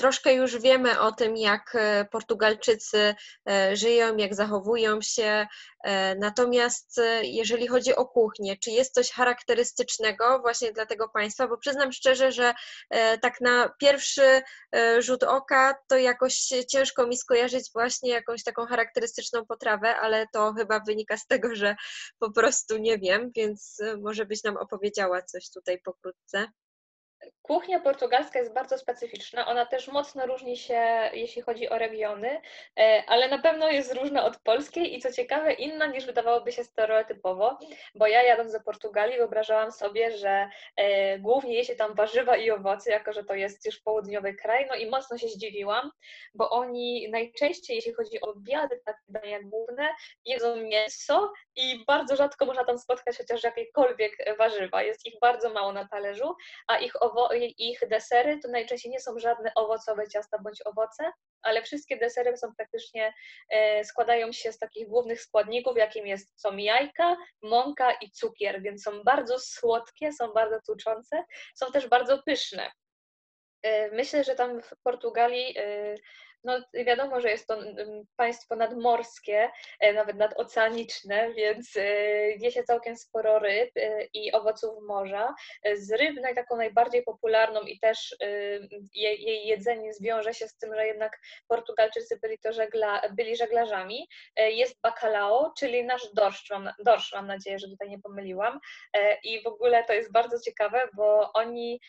troszkę 0.00 0.34
już 0.34 0.58
wiemy 0.58 1.00
o 1.00 1.12
tym, 1.12 1.36
jak 1.36 1.74
e, 1.74 2.04
Portugalczycy 2.04 3.14
e, 3.50 3.76
żyją, 3.76 4.16
jak 4.16 4.34
zachowują 4.34 5.00
się. 5.02 5.46
Natomiast 6.18 7.00
jeżeli 7.22 7.66
chodzi 7.68 7.96
o 7.96 8.06
kuchnię, 8.06 8.56
czy 8.56 8.70
jest 8.70 8.94
coś 8.94 9.10
charakterystycznego 9.10 10.38
właśnie 10.40 10.72
dla 10.72 10.86
tego 10.86 11.08
państwa? 11.08 11.48
Bo 11.48 11.58
przyznam 11.58 11.92
szczerze, 11.92 12.32
że 12.32 12.54
tak 13.22 13.40
na 13.40 13.68
pierwszy 13.78 14.42
rzut 14.98 15.22
oka 15.22 15.74
to 15.88 15.96
jakoś 15.96 16.34
ciężko 16.72 17.06
mi 17.06 17.16
skojarzyć 17.16 17.70
właśnie 17.74 18.10
jakąś 18.10 18.44
taką 18.44 18.66
charakterystyczną 18.66 19.46
potrawę, 19.46 19.96
ale 19.96 20.26
to 20.32 20.52
chyba 20.52 20.80
wynika 20.80 21.16
z 21.16 21.26
tego, 21.26 21.54
że 21.54 21.76
po 22.18 22.32
prostu 22.32 22.78
nie 22.78 22.98
wiem, 22.98 23.30
więc 23.36 23.78
może 24.00 24.26
byś 24.26 24.44
nam 24.44 24.56
opowiedziała 24.56 25.22
coś 25.22 25.50
tutaj 25.50 25.80
pokrótce. 25.84 26.46
Kuchnia 27.50 27.80
portugalska 27.80 28.38
jest 28.38 28.52
bardzo 28.52 28.78
specyficzna. 28.78 29.46
Ona 29.46 29.66
też 29.66 29.88
mocno 29.88 30.26
różni 30.26 30.56
się, 30.56 31.10
jeśli 31.12 31.42
chodzi 31.42 31.68
o 31.68 31.78
regiony, 31.78 32.40
e, 32.78 33.04
ale 33.06 33.28
na 33.28 33.38
pewno 33.38 33.70
jest 33.70 33.94
różna 33.94 34.24
od 34.24 34.36
polskiej 34.36 34.96
i 34.96 35.00
co 35.00 35.12
ciekawe, 35.12 35.52
inna 35.52 35.86
niż 35.86 36.06
wydawałoby 36.06 36.52
się 36.52 36.64
stereotypowo, 36.64 37.58
bo 37.94 38.06
ja 38.06 38.22
jadąc 38.22 38.52
do 38.52 38.60
Portugalii 38.60 39.16
wyobrażałam 39.16 39.72
sobie, 39.72 40.16
że 40.18 40.48
e, 40.76 41.18
głównie 41.18 41.54
je 41.54 41.64
się 41.64 41.76
tam 41.76 41.94
warzywa 41.94 42.36
i 42.36 42.50
owoce, 42.50 42.90
jako 42.90 43.12
że 43.12 43.24
to 43.24 43.34
jest 43.34 43.66
już 43.66 43.80
południowy 43.80 44.34
kraj, 44.34 44.66
no 44.68 44.74
i 44.76 44.90
mocno 44.90 45.18
się 45.18 45.28
zdziwiłam, 45.28 45.90
bo 46.34 46.50
oni 46.50 47.08
najczęściej, 47.10 47.76
jeśli 47.76 47.94
chodzi 47.94 48.20
o 48.20 48.30
obiady, 48.30 48.80
takie 48.84 48.98
dania 49.08 49.42
główne, 49.42 49.88
jedzą 50.24 50.56
mięso 50.56 51.32
i 51.56 51.84
bardzo 51.86 52.16
rzadko 52.16 52.46
można 52.46 52.64
tam 52.64 52.78
spotkać 52.78 53.16
chociaż 53.18 53.42
jakiekolwiek 53.42 54.12
warzywa. 54.38 54.82
Jest 54.82 55.06
ich 55.06 55.14
bardzo 55.20 55.50
mało 55.50 55.72
na 55.72 55.88
talerzu, 55.88 56.34
a 56.66 56.78
ich 56.78 56.92
owo- 56.96 57.39
ich 57.46 57.80
desery 57.88 58.38
to 58.38 58.48
najczęściej 58.48 58.92
nie 58.92 59.00
są 59.00 59.18
żadne 59.18 59.52
owocowe 59.54 60.08
ciasta 60.08 60.38
bądź 60.38 60.66
owoce, 60.66 61.12
ale 61.42 61.62
wszystkie 61.62 61.96
desery 61.96 62.36
są 62.36 62.54
praktycznie, 62.56 63.14
e, 63.50 63.84
składają 63.84 64.32
się 64.32 64.52
z 64.52 64.58
takich 64.58 64.88
głównych 64.88 65.20
składników, 65.20 65.76
jakim 65.76 66.06
jest, 66.06 66.40
są 66.40 66.56
jajka, 66.56 67.16
mąka 67.42 67.92
i 67.92 68.10
cukier, 68.10 68.62
więc 68.62 68.82
są 68.82 69.02
bardzo 69.02 69.38
słodkie, 69.38 70.12
są 70.12 70.32
bardzo 70.32 70.58
tuczące, 70.66 71.24
są 71.54 71.72
też 71.72 71.88
bardzo 71.88 72.22
pyszne. 72.22 72.70
Myślę, 73.92 74.24
że 74.24 74.34
tam 74.34 74.62
w 74.62 74.70
Portugalii 74.82 75.54
no 76.44 76.60
wiadomo, 76.74 77.20
że 77.20 77.30
jest 77.30 77.46
to 77.46 77.54
mm, 77.54 78.04
państwo 78.16 78.56
nadmorskie, 78.56 79.50
e, 79.80 79.92
nawet 79.92 80.16
nadoceaniczne, 80.16 81.34
więc 81.34 81.76
e, 81.76 81.82
je 82.30 82.50
się 82.52 82.62
całkiem 82.62 82.96
sporo 82.96 83.38
ryb 83.38 83.70
e, 83.76 84.04
i 84.04 84.32
owoców 84.32 84.74
morza. 84.88 85.34
Z 85.74 85.92
ryb 85.92 86.16
taką 86.34 86.56
najbardziej 86.56 87.02
popularną 87.02 87.60
i 87.60 87.78
też 87.78 88.16
jej 88.94 89.46
jedzenie 89.46 89.94
zwiąże 89.94 90.34
się 90.34 90.48
z 90.48 90.56
tym, 90.56 90.74
że 90.74 90.86
jednak 90.86 91.18
Portugalczycy 91.48 92.18
byli, 92.22 92.38
to 92.38 92.52
żegla, 92.52 93.02
byli 93.16 93.36
żeglarzami, 93.36 94.08
jest 94.36 94.80
bacalao, 94.82 95.52
czyli 95.58 95.84
nasz 95.84 96.12
dorsz, 96.14 96.50
mam, 96.50 96.70
dorsz, 96.84 97.12
mam 97.12 97.26
nadzieję, 97.26 97.58
że 97.58 97.68
tutaj 97.68 97.88
nie 97.88 97.98
pomyliłam. 97.98 98.60
I 99.24 99.42
w 99.42 99.46
ogóle 99.46 99.84
to 99.84 99.92
jest 99.92 100.12
bardzo 100.12 100.40
ciekawe, 100.40 100.88
bo 100.96 101.32
oni 101.32 101.80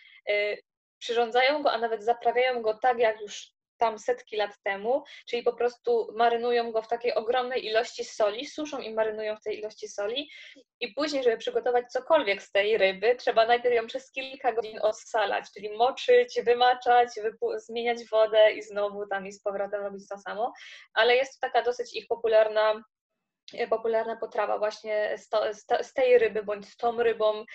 przyrządzają 0.99 1.63
go, 1.63 1.71
a 1.71 1.77
nawet 1.77 2.03
zaprawiają 2.03 2.61
go 2.61 2.73
tak, 2.73 2.99
jak 2.99 3.21
już 3.21 3.51
tam 3.81 3.99
setki 3.99 4.37
lat 4.37 4.51
temu, 4.63 5.03
czyli 5.29 5.43
po 5.43 5.53
prostu 5.53 6.07
marynują 6.15 6.71
go 6.71 6.81
w 6.81 6.87
takiej 6.87 7.13
ogromnej 7.13 7.65
ilości 7.65 8.05
soli, 8.05 8.45
suszą 8.45 8.79
i 8.79 8.93
marynują 8.93 9.35
w 9.35 9.43
tej 9.43 9.59
ilości 9.59 9.87
soli. 9.87 10.29
I 10.79 10.93
później, 10.93 11.23
żeby 11.23 11.37
przygotować 11.37 11.85
cokolwiek 11.91 12.41
z 12.41 12.51
tej 12.51 12.77
ryby, 12.77 13.15
trzeba 13.15 13.45
najpierw 13.45 13.75
ją 13.75 13.87
przez 13.87 14.11
kilka 14.11 14.53
godzin 14.53 14.79
odsalać, 14.81 15.45
czyli 15.53 15.69
moczyć, 15.77 16.39
wymaczać, 16.45 17.09
zmieniać 17.57 18.09
wodę 18.11 18.51
i 18.51 18.61
znowu 18.61 19.07
tam 19.07 19.27
i 19.27 19.31
z 19.31 19.41
powrotem 19.41 19.83
robić 19.83 20.07
to 20.07 20.17
samo, 20.17 20.53
ale 20.93 21.15
jest 21.15 21.33
to 21.33 21.47
taka 21.47 21.61
dosyć 21.61 21.95
ich 21.95 22.07
popularna 22.07 22.83
popularna 23.69 24.15
potrawa 24.15 24.57
właśnie 24.57 25.17
z, 25.17 25.29
to, 25.29 25.53
z, 25.81 25.93
tej 25.93 26.17
ryby 26.17 26.43
bądź 26.43 26.69
z 26.69 26.77
tą 26.77 27.03
rybą, 27.03 27.45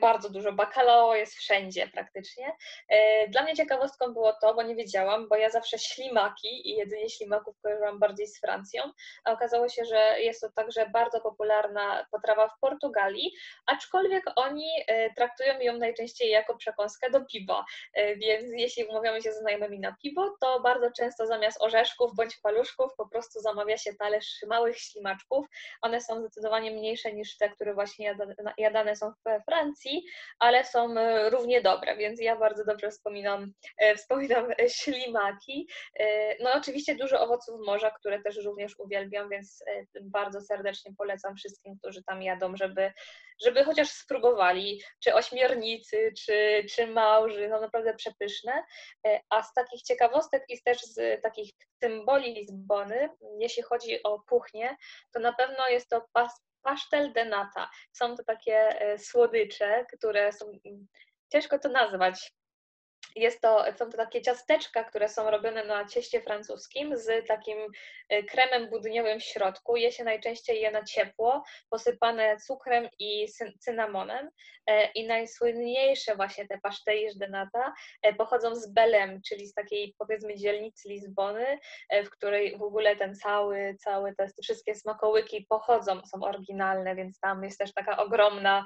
bardzo 0.00 0.30
dużo 0.30 0.52
bacalao 0.52 1.14
jest 1.14 1.34
wszędzie 1.34 1.88
praktycznie. 1.88 2.52
E, 2.88 3.28
dla 3.28 3.42
mnie 3.42 3.54
ciekawostką 3.54 4.12
było 4.12 4.32
to, 4.32 4.54
bo 4.54 4.62
nie 4.62 4.76
wiedziałam, 4.76 5.28
bo 5.28 5.36
ja 5.36 5.50
zawsze 5.50 5.78
ślimaki 5.78 6.70
i 6.70 6.76
jedzenie 6.76 7.10
ślimaków 7.10 7.60
kojarzyłam 7.62 7.98
bardziej 7.98 8.26
z 8.26 8.40
Francją, 8.40 8.82
a 9.24 9.32
okazało 9.32 9.68
się, 9.68 9.84
że 9.84 10.20
jest 10.20 10.40
to 10.40 10.48
także 10.52 10.90
bardzo 10.90 11.20
popularna 11.20 12.06
potrawa 12.10 12.48
w 12.48 12.58
Portugalii, 12.60 13.32
aczkolwiek 13.66 14.24
oni 14.36 14.70
e, 14.86 15.14
traktują 15.14 15.60
ją 15.60 15.76
najczęściej 15.76 16.30
jako 16.30 16.56
przekąskę 16.56 17.10
do 17.10 17.24
piwa, 17.24 17.64
więc 18.16 18.52
jeśli 18.52 18.84
umawiamy 18.84 19.22
się 19.22 19.32
ze 19.32 19.38
znajomymi 19.38 19.80
na 19.80 19.96
piwo, 20.02 20.36
to 20.40 20.60
bardzo 20.60 20.90
często 20.90 21.26
zamiast 21.26 21.62
orzeszków 21.62 22.14
bądź 22.14 22.36
paluszków 22.36 22.94
po 22.96 23.08
prostu 23.08 23.40
zamawia 23.40 23.78
się 23.78 23.94
talerz 23.94 24.44
małych 24.48 24.78
ślimaczków 24.78 25.19
one 25.82 26.00
są 26.00 26.20
zdecydowanie 26.20 26.70
mniejsze 26.70 27.12
niż 27.12 27.36
te, 27.36 27.48
które 27.48 27.74
właśnie 27.74 28.16
jadane 28.58 28.96
są 28.96 29.10
w 29.12 29.44
Francji, 29.44 30.04
ale 30.38 30.64
są 30.64 30.98
e, 30.98 31.30
równie 31.30 31.60
dobre, 31.60 31.96
więc 31.96 32.20
ja 32.20 32.36
bardzo 32.36 32.64
dobrze 32.64 32.90
wspominam, 32.90 33.52
e, 33.78 33.96
wspominam 33.96 34.46
ślimaki. 34.68 35.68
E, 35.98 36.36
no 36.42 36.52
oczywiście 36.54 36.94
dużo 36.94 37.20
owoców 37.20 37.60
morza, 37.66 37.90
które 37.90 38.22
też 38.22 38.44
również 38.44 38.78
uwielbiam, 38.78 39.28
więc 39.28 39.64
bardzo 40.02 40.40
serdecznie 40.40 40.92
polecam 40.98 41.36
wszystkim, 41.36 41.78
którzy 41.78 42.02
tam 42.02 42.22
jadą, 42.22 42.56
żeby 42.56 42.92
żeby 43.44 43.64
chociaż 43.64 43.90
spróbowali, 43.90 44.82
czy 45.04 45.14
ośmiornicy, 45.14 46.12
czy, 46.18 46.66
czy 46.74 46.86
małży, 46.86 47.48
no 47.48 47.60
naprawdę 47.60 47.94
przepyszne. 47.94 48.64
A 49.30 49.42
z 49.42 49.54
takich 49.54 49.82
ciekawostek 49.82 50.44
i 50.48 50.62
też 50.62 50.80
z 50.82 51.22
takich 51.22 51.52
symboli 51.82 52.34
Lizbony, 52.34 53.08
jeśli 53.38 53.62
chodzi 53.62 54.02
o 54.02 54.22
kuchnię, 54.22 54.76
to 55.12 55.20
na 55.20 55.32
pewno 55.32 55.68
jest 55.68 55.88
to 55.88 56.06
pas, 56.12 56.42
pasztel 56.62 57.12
de 57.12 57.24
nata. 57.24 57.70
Są 57.92 58.16
to 58.16 58.24
takie 58.24 58.80
e, 58.80 58.98
słodycze, 58.98 59.86
które 59.96 60.32
są, 60.32 60.52
ciężko 61.32 61.58
to 61.58 61.68
nazwać, 61.68 62.32
jest 63.16 63.40
to, 63.40 63.64
są 63.78 63.90
to 63.90 63.96
takie 63.96 64.22
ciasteczka, 64.22 64.84
które 64.84 65.08
są 65.08 65.30
robione 65.30 65.64
na 65.64 65.84
cieście 65.84 66.20
francuskim 66.20 66.96
z 66.96 67.26
takim 67.26 67.58
e, 68.08 68.22
kremem 68.22 68.70
budyniowym 68.70 69.20
w 69.20 69.24
środku. 69.24 69.76
Je 69.76 69.92
się 69.92 70.04
najczęściej 70.04 70.60
je 70.60 70.70
na 70.70 70.84
ciepło, 70.84 71.44
posypane 71.70 72.36
cukrem 72.36 72.88
i 72.98 73.26
cynamonem. 73.60 74.30
E, 74.66 74.86
I 74.86 75.06
najsłynniejsze 75.06 76.16
właśnie 76.16 76.48
te 76.48 76.58
pasztelisz 76.58 77.16
de 77.16 77.28
nata 77.28 77.74
e, 78.02 78.14
pochodzą 78.14 78.54
z 78.54 78.72
Belem, 78.72 79.20
czyli 79.28 79.46
z 79.46 79.54
takiej 79.54 79.94
powiedzmy 79.98 80.36
dzielnicy 80.36 80.88
Lizbony, 80.88 81.58
w 82.04 82.10
której 82.10 82.58
w 82.58 82.62
ogóle 82.62 82.96
ten 82.96 83.14
cały, 83.14 83.76
cały 83.80 84.14
te 84.14 84.28
wszystkie 84.42 84.74
smakołyki 84.74 85.46
pochodzą, 85.48 86.00
są 86.04 86.22
oryginalne, 86.22 86.94
więc 86.94 87.20
tam 87.20 87.44
jest 87.44 87.58
też 87.58 87.74
taka 87.74 87.96
ogromna 87.96 88.64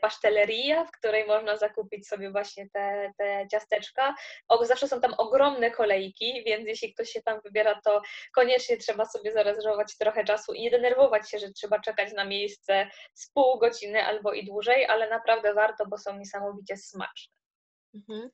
paszteleria, 0.00 0.84
w 0.84 0.90
której 0.90 1.26
można 1.26 1.56
zakupić 1.56 2.08
sobie 2.08 2.30
właśnie 2.30 2.68
te, 2.72 3.12
te 3.18 3.46
ciasteczka 3.50 3.69
ciasteczka. 3.70 4.14
Zawsze 4.62 4.88
są 4.88 5.00
tam 5.00 5.14
ogromne 5.18 5.70
kolejki, 5.70 6.42
więc 6.46 6.66
jeśli 6.66 6.94
ktoś 6.94 7.10
się 7.10 7.22
tam 7.22 7.40
wybiera, 7.44 7.80
to 7.84 8.02
koniecznie 8.34 8.76
trzeba 8.76 9.06
sobie 9.06 9.32
zarezerwować 9.32 9.96
trochę 9.98 10.24
czasu 10.24 10.52
i 10.52 10.62
nie 10.62 10.70
denerwować 10.70 11.30
się, 11.30 11.38
że 11.38 11.52
trzeba 11.52 11.80
czekać 11.80 12.12
na 12.12 12.24
miejsce 12.24 12.90
z 13.14 13.30
pół 13.30 13.58
godziny 13.58 14.04
albo 14.04 14.32
i 14.32 14.44
dłużej, 14.44 14.86
ale 14.86 15.10
naprawdę 15.10 15.54
warto, 15.54 15.86
bo 15.86 15.98
są 15.98 16.18
niesamowicie 16.18 16.76
smaczne. 16.76 17.40
Mhm. 17.94 18.30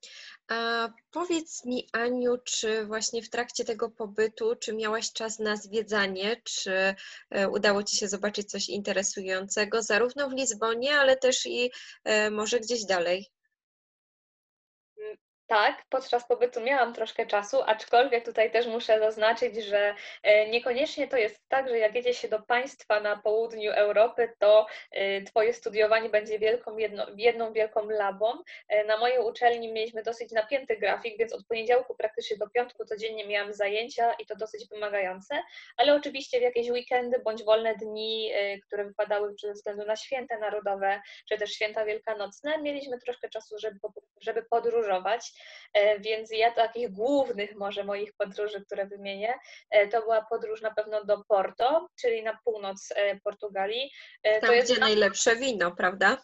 A 0.48 0.88
powiedz 1.10 1.64
mi, 1.64 1.88
Aniu, 1.92 2.38
czy 2.44 2.86
właśnie 2.86 3.22
w 3.22 3.30
trakcie 3.30 3.64
tego 3.64 3.90
pobytu, 3.90 4.56
czy 4.56 4.74
miałaś 4.74 5.12
czas 5.12 5.38
na 5.38 5.56
zwiedzanie, 5.56 6.40
czy 6.44 6.94
e, 7.30 7.48
udało 7.48 7.82
Ci 7.82 7.96
się 7.96 8.08
zobaczyć 8.08 8.50
coś 8.50 8.68
interesującego, 8.68 9.82
zarówno 9.82 10.28
w 10.28 10.32
Lizbonie, 10.32 10.94
ale 10.94 11.16
też 11.16 11.46
i 11.46 11.70
e, 12.04 12.30
może 12.30 12.60
gdzieś 12.60 12.84
dalej? 12.84 13.30
Tak, 15.48 15.84
podczas 15.90 16.26
pobytu 16.26 16.60
miałam 16.60 16.94
troszkę 16.94 17.26
czasu, 17.26 17.62
aczkolwiek 17.66 18.24
tutaj 18.24 18.50
też 18.50 18.66
muszę 18.66 18.98
zaznaczyć, 18.98 19.64
że 19.64 19.94
e, 20.22 20.50
niekoniecznie 20.50 21.08
to 21.08 21.16
jest 21.16 21.48
tak, 21.48 21.68
że 21.68 21.78
jak 21.78 21.94
jedzie 21.94 22.14
się 22.14 22.28
do 22.28 22.42
państwa 22.42 23.00
na 23.00 23.16
południu 23.16 23.72
Europy, 23.72 24.32
to 24.38 24.66
e, 24.90 25.22
Twoje 25.22 25.52
studiowanie 25.52 26.08
będzie 26.08 26.38
wielką, 26.38 26.76
jedno, 26.76 27.06
jedną 27.16 27.52
wielką 27.52 27.88
labą. 27.88 28.26
E, 28.68 28.84
na 28.84 28.96
mojej 28.96 29.18
uczelni 29.18 29.72
mieliśmy 29.72 30.02
dosyć 30.02 30.32
napięty 30.32 30.76
grafik, 30.76 31.18
więc 31.18 31.32
od 31.32 31.46
poniedziałku 31.46 31.94
praktycznie 31.94 32.36
do 32.36 32.50
piątku 32.50 32.84
codziennie 32.84 33.26
miałam 33.26 33.54
zajęcia 33.54 34.12
i 34.12 34.26
to 34.26 34.36
dosyć 34.36 34.68
wymagające, 34.68 35.42
ale 35.76 35.94
oczywiście 35.94 36.38
w 36.38 36.42
jakieś 36.42 36.70
weekendy 36.70 37.18
bądź 37.24 37.44
wolne 37.44 37.74
dni, 37.74 38.32
które 38.66 38.84
wypadały 38.84 39.34
ze 39.42 39.52
względu 39.52 39.84
na 39.84 39.96
święta 39.96 40.38
narodowe, 40.38 41.00
czy 41.28 41.38
też 41.38 41.50
święta 41.50 41.84
wielkanocne, 41.84 42.62
mieliśmy 42.62 42.98
troszkę 42.98 43.28
czasu, 43.28 43.58
żeby, 43.58 43.78
żeby 44.20 44.42
podróżować. 44.42 45.35
E, 45.72 46.00
więc 46.00 46.30
ja 46.30 46.50
takich 46.50 46.92
głównych 46.92 47.54
może 47.54 47.84
moich 47.84 48.12
podróży, 48.18 48.64
które 48.66 48.86
wymienię, 48.86 49.34
e, 49.70 49.88
to 49.88 50.00
była 50.00 50.26
podróż 50.30 50.62
na 50.62 50.74
pewno 50.74 51.04
do 51.04 51.24
Porto, 51.28 51.88
czyli 52.00 52.22
na 52.22 52.38
północ 52.44 52.88
e, 52.96 53.20
Portugalii. 53.20 53.90
Tam, 54.22 54.40
to 54.40 54.52
jest 54.52 54.72
gdzie 54.72 54.80
najlepsze 54.80 55.36
wino, 55.36 55.70
prawda? 55.76 56.16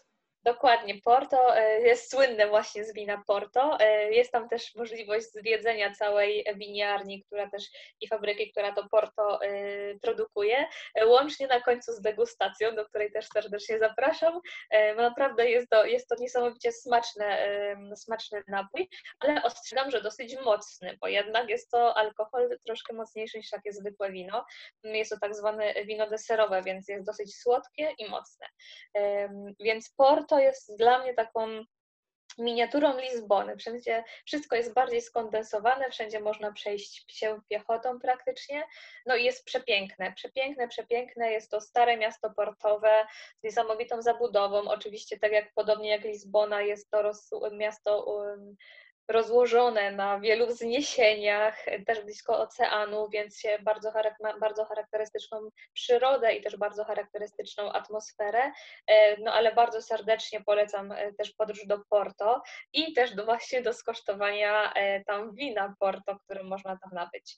Dokładnie, 0.45 0.95
Porto 1.05 1.57
e, 1.57 1.81
jest 1.81 2.11
słynne 2.11 2.49
właśnie 2.49 2.85
z 2.85 2.95
wina 2.95 3.23
Porto. 3.27 3.81
E, 3.81 4.13
jest 4.13 4.33
tam 4.33 4.49
też 4.49 4.75
możliwość 4.75 5.27
zwiedzenia 5.33 5.95
całej 5.95 6.45
winiarni, 6.57 7.25
która 7.25 7.51
też 7.51 7.65
i 8.01 8.09
fabryki, 8.09 8.51
która 8.53 8.73
to 8.73 8.89
Porto 8.91 9.43
e, 9.43 9.49
produkuje, 9.99 10.67
łącznie 11.07 11.47
na 11.47 11.61
końcu 11.61 11.93
z 11.93 12.01
degustacją, 12.01 12.75
do 12.75 12.85
której 12.85 13.13
też 13.13 13.29
serdecznie 13.35 13.79
zapraszam. 13.79 14.41
Naprawdę 14.97 15.51
jest 15.51 15.71
to, 15.71 15.85
jest 15.85 16.09
to 16.09 16.15
niesamowicie 16.21 16.73
smaczne, 16.73 17.49
smaczny 17.97 18.43
napój, 18.49 18.89
ale 19.21 19.43
ostrzegam, 19.43 19.91
że 19.91 20.03
dosyć 20.03 20.37
mocny, 20.45 20.99
bo 21.01 21.09
jednak 21.09 21.49
jest 21.49 21.71
to 21.71 21.97
alkohol 21.97 22.59
troszkę 22.67 22.95
mocniejszy 22.95 23.39
niż 23.39 23.51
takie 23.51 23.73
zwykłe 23.73 24.13
wino. 24.13 24.45
Jest 24.85 25.11
to 25.11 25.17
tak 25.21 25.35
zwane 25.35 25.75
wino 25.75 26.11
deserowe, 26.11 26.63
więc 26.63 26.89
jest 26.89 27.07
dosyć 27.07 27.37
słodkie 27.37 27.95
i 27.99 28.09
mocne. 28.09 28.47
Więc 29.61 29.95
Porto 29.97 30.32
to 30.33 30.39
jest 30.39 30.77
dla 30.77 30.99
mnie 30.99 31.15
taką 31.15 31.65
miniaturą 32.39 32.99
Lizbony. 32.99 33.57
Wszędzie 33.57 34.05
wszystko 34.25 34.57
jest 34.57 34.75
bardziej 34.75 35.03
skondensowane, 35.03 35.91
wszędzie 35.91 36.21
można 36.21 36.53
przejść 36.53 37.19
się 37.19 37.41
piechotą 37.49 37.99
praktycznie. 38.01 38.65
No 39.07 39.17
i 39.17 39.25
jest 39.25 39.45
przepiękne, 39.45 40.13
przepiękne, 40.13 40.69
przepiękne. 40.69 41.33
Jest 41.33 41.51
to 41.51 41.61
stare 41.61 41.97
miasto 41.97 42.31
portowe 42.31 43.07
z 43.41 43.43
niesamowitą 43.43 44.03
zabudową. 44.03 44.69
Oczywiście, 44.69 45.19
tak 45.19 45.33
jak 45.33 45.55
podobnie 45.55 45.91
jak 45.91 46.05
Lizbona, 46.05 46.63
jest 46.63 46.91
to 46.91 47.13
miasto 47.53 48.05
um, 48.05 48.57
rozłożone 49.09 49.91
na 49.91 50.21
wielu 50.21 50.47
wzniesieniach, 50.47 51.65
też 51.87 52.01
blisko 52.01 52.39
oceanu, 52.39 53.09
więc 53.09 53.39
się 53.39 53.59
bardzo, 53.63 53.93
bardzo 54.41 54.65
charakterystyczną 54.65 55.49
przyrodę 55.73 56.35
i 56.35 56.43
też 56.43 56.57
bardzo 56.57 56.85
charakterystyczną 56.85 57.73
atmosferę. 57.73 58.53
E, 58.87 59.21
no 59.21 59.33
ale 59.33 59.55
bardzo 59.55 59.83
serdecznie 59.83 60.45
polecam 60.45 60.93
e, 60.93 61.13
też 61.13 61.33
podróż 61.33 61.67
do 61.67 61.79
Porto 61.91 62.43
i 62.73 62.93
też 62.93 63.15
do, 63.15 63.25
właśnie 63.25 63.63
do 63.63 63.73
skosztowania 63.73 64.73
e, 64.73 65.05
tam 65.05 65.35
wina 65.35 65.75
Porto, 65.79 66.19
które 66.25 66.43
można 66.43 66.79
tam 66.79 66.91
nabyć. 66.93 67.37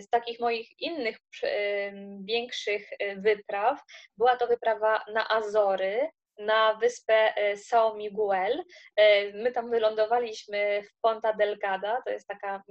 Z 0.00 0.08
takich 0.08 0.40
moich 0.40 0.80
innych 0.80 1.18
większych 2.20 2.90
wypraw 3.16 3.80
była 4.16 4.36
to 4.36 4.46
wyprawa 4.46 5.04
na 5.12 5.28
Azory, 5.28 6.08
na 6.38 6.74
wyspę 6.74 7.34
São 7.56 7.96
Miguel. 7.96 8.64
My 9.34 9.52
tam 9.52 9.70
wylądowaliśmy 9.70 10.82
w 10.82 11.00
Ponta 11.00 11.32
Delgada, 11.32 12.02
to 12.04 12.10
jest 12.10 12.28
taka 12.28 12.62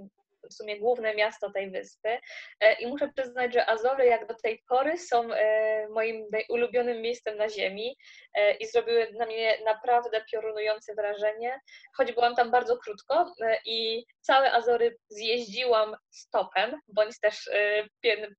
w 0.50 0.54
sumie 0.54 0.80
główne 0.80 1.16
miasto 1.16 1.52
tej 1.52 1.72
wyspy. 1.72 2.18
E, 2.60 2.74
I 2.74 2.88
muszę 2.88 3.10
przyznać, 3.16 3.54
że 3.54 3.70
Azory 3.70 4.06
jak 4.06 4.28
do 4.28 4.34
tej 4.44 4.64
pory 4.70 4.98
są 4.98 5.34
e, 5.34 5.88
moim 5.90 6.26
ulubionym 6.50 7.02
miejscem 7.02 7.38
na 7.38 7.50
ziemi 7.50 7.98
e, 8.34 8.54
i 8.54 8.68
zrobiły 8.68 9.08
na 9.20 9.26
mnie 9.26 9.58
naprawdę 9.66 10.26
piorunujące 10.32 10.96
wrażenie, 10.96 11.60
choć 11.98 12.12
byłam 12.12 12.36
tam 12.36 12.52
bardzo 12.52 12.78
krótko 12.78 13.34
i 13.66 14.06
całe 14.22 14.52
Azory 14.52 14.98
zjeździłam 15.10 15.96
stopem, 16.10 16.80
bądź 16.88 17.20
też 17.20 17.50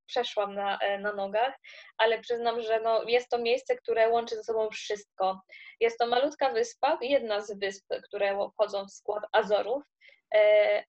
przeszłam 0.06 0.54
na, 0.54 0.78
na 1.00 1.12
nogach, 1.12 1.54
ale 1.99 2.20
przyznam, 2.20 2.61
że 2.61 2.80
no, 2.80 3.02
jest 3.06 3.28
to 3.28 3.38
miejsce, 3.38 3.76
które 3.76 4.08
łączy 4.08 4.37
ze 4.37 4.42
sobą 4.42 4.70
wszystko. 4.70 5.40
Jest 5.80 5.99
to 5.99 6.06
malutka 6.06 6.50
wyspa, 6.50 6.99
jedna 7.00 7.40
z 7.40 7.58
wysp, 7.58 7.87
które 8.04 8.38
wchodzą 8.52 8.87
w 8.87 8.90
skład 8.90 9.25
Azorów, 9.32 9.82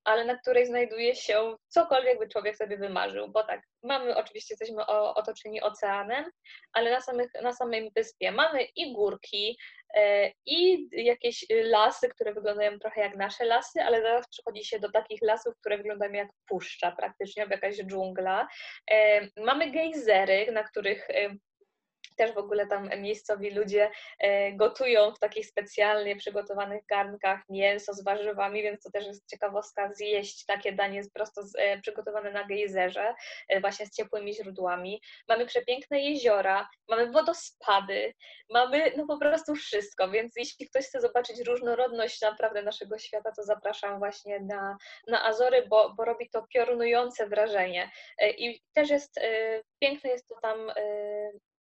ale 0.04 0.26
na 0.26 0.38
której 0.38 0.66
znajduje 0.66 1.16
się 1.16 1.56
cokolwiek 1.68 2.20
by 2.20 2.28
człowiek 2.28 2.58
sobie 2.58 2.78
wymarzył, 2.78 3.28
bo 3.28 3.44
tak, 3.44 3.62
mamy 3.84 4.16
oczywiście, 4.16 4.54
jesteśmy 4.54 4.86
otoczeni 4.86 5.62
oceanem, 5.62 6.26
ale 6.74 6.92
na, 6.92 7.02
samych, 7.02 7.30
na 7.42 7.54
samej 7.54 7.92
wyspie 7.96 8.32
mamy 8.32 8.64
i 8.76 8.94
górki, 8.94 9.58
e, 9.96 10.32
i 10.46 10.88
jakieś 10.92 11.46
lasy, 11.50 12.10
które 12.10 12.34
wyglądają 12.34 12.80
trochę 12.80 13.02
jak 13.02 13.16
nasze 13.16 13.46
lasy, 13.46 13.82
ale 13.82 14.02
zaraz 14.02 14.30
przychodzi 14.30 14.66
się 14.66 14.80
do 14.80 14.92
takich 14.92 15.22
lasów, 15.22 15.54
które 15.60 15.78
wyglądają 15.78 16.14
jak 16.14 16.30
puszcza 16.48 16.92
praktycznie, 16.92 17.48
jakaś 17.50 17.78
dżungla. 17.78 18.48
E, 18.92 19.22
mamy 19.38 19.72
gejzery, 19.72 20.52
na 20.52 20.64
których 20.64 21.08
też 22.16 22.34
w 22.34 22.38
ogóle 22.38 22.68
tam 22.68 22.90
miejscowi 22.98 23.52
ludzie 23.52 23.92
e, 24.20 24.54
gotują 24.54 25.12
w 25.12 25.20
takich 25.20 25.46
specjalnie 25.46 26.16
przygotowanych 26.16 26.86
garnkach 26.86 27.40
mięso 27.50 27.94
z 27.94 28.04
warzywami, 28.04 28.64
więc 28.64 28.84
to 28.84 28.92
też 28.92 29.06
jest 29.06 29.30
ciekawostka 29.30 29.94
zjeść 29.94 30.46
takie 30.46 30.72
danie 30.74 31.02
prosto 31.14 31.44
z, 31.44 31.56
e, 31.58 31.82
przygotowane 31.82 32.32
na 32.32 32.44
gejzerze, 32.44 33.16
e, 33.50 33.62
właśnie 33.62 33.86
z 33.86 33.96
ciepłymi 33.96 34.34
źródłami. 34.34 35.02
Mamy 35.30 35.46
przepiękne 35.46 36.00
jeziora, 36.00 36.70
mamy 36.90 37.12
wodospady, 37.12 38.14
mamy 38.50 38.92
no 38.98 39.06
po 39.08 39.18
prostu 39.18 39.56
wszystko, 39.56 40.10
więc 40.10 40.34
jeśli 40.36 40.70
ktoś 40.70 40.86
chce 40.86 41.02
zobaczyć 41.02 41.40
różnorodność 41.48 42.22
naprawdę 42.22 42.64
naszego 42.64 42.98
świata, 42.98 43.32
to 43.36 43.44
zapraszam 43.44 44.00
właśnie 44.00 44.40
na, 44.40 44.78
na 45.08 45.26
Azory, 45.26 45.66
bo, 45.70 45.94
bo 45.98 46.06
robi 46.06 46.30
to 46.30 46.48
piorunujące 46.54 47.28
wrażenie. 47.28 47.92
I 48.38 48.62
też 48.74 48.90
jest, 48.90 49.20
piękne 49.80 50.10
jest 50.10 50.28
to 50.28 50.36
tam 50.42 50.72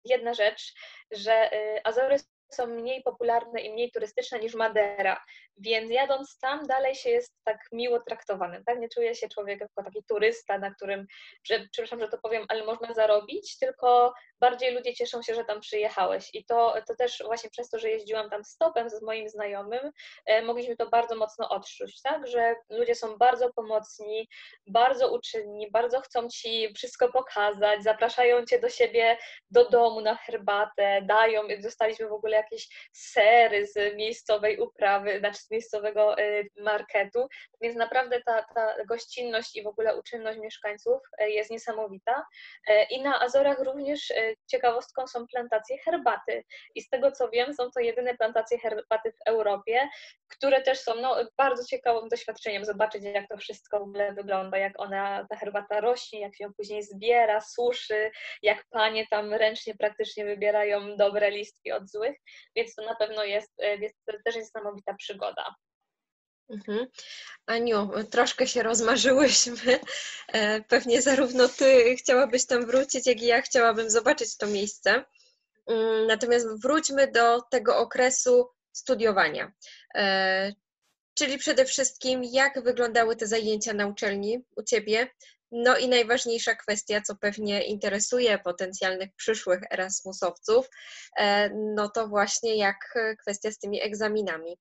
jedna 0.04 0.34
rzecz, 0.34 0.72
że 1.10 1.52
y, 1.52 1.80
Azory 1.84 2.16
są 2.52 2.66
mniej 2.66 3.02
popularne 3.02 3.60
i 3.60 3.72
mniej 3.72 3.90
turystyczne 3.90 4.38
niż 4.38 4.54
Madera, 4.54 5.24
więc 5.56 5.90
jadąc 5.90 6.38
tam 6.38 6.66
dalej 6.66 6.94
się 6.94 7.10
jest 7.10 7.34
tak 7.44 7.58
miło 7.72 8.00
traktowanym, 8.00 8.64
tak? 8.64 8.78
Nie 8.78 8.88
czuje 8.88 9.14
się 9.14 9.28
człowiek 9.28 9.60
jako 9.60 9.82
taki 9.84 10.04
turysta, 10.08 10.58
na 10.58 10.74
którym, 10.74 11.06
że, 11.44 11.68
przepraszam, 11.72 12.00
że 12.00 12.08
to 12.08 12.18
powiem, 12.18 12.44
ale 12.48 12.64
można 12.64 12.94
zarobić, 12.94 13.58
tylko 13.58 14.14
bardziej 14.44 14.74
ludzie 14.74 14.94
cieszą 14.94 15.22
się, 15.22 15.34
że 15.34 15.44
tam 15.44 15.60
przyjechałeś 15.60 16.30
i 16.32 16.44
to, 16.44 16.74
to 16.86 16.96
też 16.96 17.22
właśnie 17.26 17.50
przez 17.50 17.68
to, 17.70 17.78
że 17.78 17.90
jeździłam 17.90 18.30
tam 18.30 18.44
stopem 18.44 18.90
z 18.90 19.02
moim 19.02 19.28
znajomym, 19.28 19.90
e, 20.26 20.42
mogliśmy 20.42 20.76
to 20.76 20.88
bardzo 20.88 21.16
mocno 21.16 21.48
odczuć, 21.48 22.02
tak? 22.02 22.26
Że 22.26 22.54
ludzie 22.70 22.94
są 22.94 23.16
bardzo 23.16 23.52
pomocni, 23.52 24.28
bardzo 24.66 25.14
uczynni, 25.14 25.70
bardzo 25.70 26.00
chcą 26.00 26.28
Ci 26.28 26.74
wszystko 26.74 27.12
pokazać, 27.12 27.82
zapraszają 27.82 28.46
Cię 28.46 28.58
do 28.58 28.68
siebie 28.68 29.18
do 29.50 29.68
domu 29.68 30.00
na 30.00 30.14
herbatę, 30.14 31.02
dają, 31.02 31.42
dostaliśmy 31.62 32.08
w 32.08 32.12
ogóle 32.12 32.36
jakieś 32.36 32.68
sery 32.92 33.66
z 33.66 33.96
miejscowej 33.96 34.58
uprawy, 34.58 35.18
znaczy 35.18 35.38
z 35.38 35.50
miejscowego 35.50 36.18
y, 36.18 36.48
marketu, 36.56 37.28
więc 37.60 37.76
naprawdę 37.76 38.22
ta, 38.22 38.42
ta 38.54 38.84
gościnność 38.84 39.56
i 39.56 39.62
w 39.62 39.66
ogóle 39.66 39.96
uczynność 39.96 40.38
mieszkańców 40.38 41.02
y, 41.22 41.30
jest 41.30 41.50
niesamowita. 41.50 42.26
I 42.90 43.02
na 43.02 43.20
Azorach 43.20 43.58
również 43.58 44.12
ciekawostką 44.46 45.06
są 45.06 45.26
plantacje 45.26 45.78
herbaty. 45.78 46.44
I 46.74 46.82
z 46.82 46.88
tego 46.88 47.12
co 47.12 47.28
wiem, 47.28 47.54
są 47.54 47.70
to 47.70 47.80
jedyne 47.80 48.14
plantacje 48.16 48.58
herbaty 48.58 49.12
w 49.12 49.28
Europie, 49.28 49.88
które 50.28 50.62
też 50.62 50.78
są 50.78 50.94
no, 50.94 51.16
bardzo 51.36 51.64
ciekawym 51.64 52.08
doświadczeniem 52.08 52.64
zobaczyć, 52.64 53.04
jak 53.04 53.28
to 53.28 53.36
wszystko 53.36 53.78
w 53.78 53.82
ogóle 53.82 54.12
wygląda, 54.12 54.58
jak 54.58 54.80
ona, 54.80 55.26
ta 55.30 55.36
herbata 55.36 55.80
rośnie, 55.80 56.20
jak 56.20 56.36
się 56.36 56.50
później 56.56 56.82
zbiera, 56.82 57.40
suszy, 57.40 58.10
jak 58.42 58.64
panie 58.70 59.06
tam 59.10 59.34
ręcznie 59.34 59.74
praktycznie 59.74 60.24
wybierają 60.24 60.96
dobre 60.96 61.30
listki 61.30 61.72
od 61.72 61.90
złych 61.90 62.16
więc 62.56 62.74
to 62.74 62.84
na 62.84 62.94
pewno 62.94 63.24
jest, 63.24 63.52
e, 63.62 63.76
jest 63.76 63.96
też 64.24 64.36
niesamowita 64.36 64.94
przygoda. 64.94 65.54
Mhm. 66.50 66.86
Aniu, 67.46 67.90
troszkę 68.10 68.46
się 68.46 68.62
rozmarzyłyśmy. 68.62 69.80
E, 70.28 70.60
pewnie 70.60 71.02
zarówno 71.02 71.48
ty 71.48 71.96
chciałabyś 71.96 72.46
tam 72.46 72.66
wrócić, 72.66 73.06
jak 73.06 73.22
i 73.22 73.26
ja 73.26 73.42
chciałabym 73.42 73.90
zobaczyć 73.90 74.36
to 74.36 74.46
miejsce. 74.46 75.04
Mm, 75.66 76.06
natomiast 76.06 76.46
wróćmy 76.62 77.12
do 77.12 77.40
tego 77.42 77.78
okresu 77.78 78.48
studiowania. 78.72 79.52
E, 79.94 80.52
czyli 81.14 81.38
przede 81.38 81.64
wszystkim, 81.64 82.24
jak 82.24 82.62
wyglądały 82.62 83.16
te 83.16 83.26
zajęcia 83.26 83.72
na 83.72 83.86
uczelni 83.86 84.44
u 84.56 84.62
ciebie? 84.62 85.08
No 85.52 85.76
i 85.76 85.88
najważniejsza 85.88 86.54
kwestia, 86.54 87.00
co 87.00 87.16
pewnie 87.16 87.64
interesuje 87.64 88.38
potencjalnych 88.38 89.10
przyszłych 89.16 89.60
Erasmusowców, 89.70 90.68
e, 91.16 91.50
no 91.50 91.88
to 91.88 92.08
właśnie 92.08 92.56
jak 92.56 92.76
kwestia 93.20 93.50
z 93.50 93.58
tymi 93.58 93.82
egzaminami. 93.82 94.58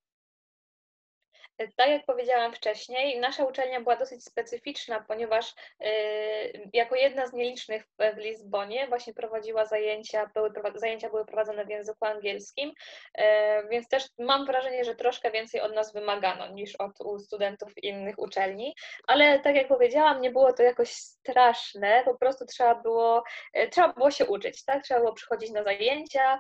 Tak 1.58 1.90
jak 1.90 2.06
powiedziałam 2.06 2.54
wcześniej, 2.54 3.20
nasza 3.20 3.46
uczelnia 3.46 3.82
była 3.82 3.96
dosyć 3.96 4.26
specyficzna, 4.26 5.06
ponieważ 5.08 5.52
y, 5.52 6.70
jako 6.74 6.96
jedna 6.96 7.28
z 7.28 7.34
nielicznych 7.34 7.84
w 8.16 8.18
Lizbonie 8.18 8.88
właśnie 8.88 9.14
prowadziła 9.14 9.66
zajęcia, 9.66 10.32
były, 10.34 10.52
zajęcia 10.76 11.10
były 11.10 11.26
prowadzone 11.26 11.66
w 11.66 11.70
języku 11.70 12.06
angielskim, 12.06 12.70
y, 12.70 13.24
więc 13.70 13.88
też 13.88 14.04
mam 14.20 14.46
wrażenie, 14.46 14.84
że 14.84 14.96
troszkę 14.96 15.32
więcej 15.32 15.62
od 15.62 15.76
nas 15.76 15.94
wymagano 15.94 16.48
niż 16.48 16.76
od 16.76 17.24
studentów 17.26 17.84
innych 17.84 18.20
uczelni, 18.20 18.76
ale 19.08 19.40
tak 19.40 19.56
jak 19.56 19.68
powiedziałam, 19.68 20.22
nie 20.22 20.32
było 20.32 20.54
to 20.54 20.64
jakoś 20.64 20.90
straszne, 20.92 22.04
po 22.06 22.18
prostu 22.18 22.46
trzeba 22.46 22.76
było, 22.76 23.24
y, 23.58 23.70
trzeba 23.70 23.94
było 23.94 24.12
się 24.12 24.26
uczyć, 24.26 24.66
tak? 24.66 24.84
Trzeba 24.84 25.00
było 25.00 25.14
przychodzić 25.14 25.52
na 25.52 25.64
zajęcia, 25.64 26.40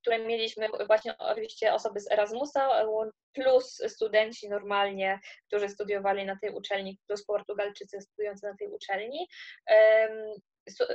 które 0.00 0.18
mieliśmy 0.18 0.68
właśnie 0.86 1.18
oczywiście 1.18 1.74
osoby 1.74 2.00
z 2.00 2.10
Erasmusa, 2.10 2.68
plus 3.36 3.82
studenci 3.88 4.48
normalnie, 4.48 5.20
którzy 5.46 5.68
studiowali 5.68 6.24
na 6.24 6.38
tej 6.38 6.50
uczelni, 6.50 6.98
plus 7.06 7.24
Portugalczycy 7.24 8.00
studiujący 8.00 8.46
na 8.46 8.56
tej 8.56 8.68
uczelni. 8.68 9.28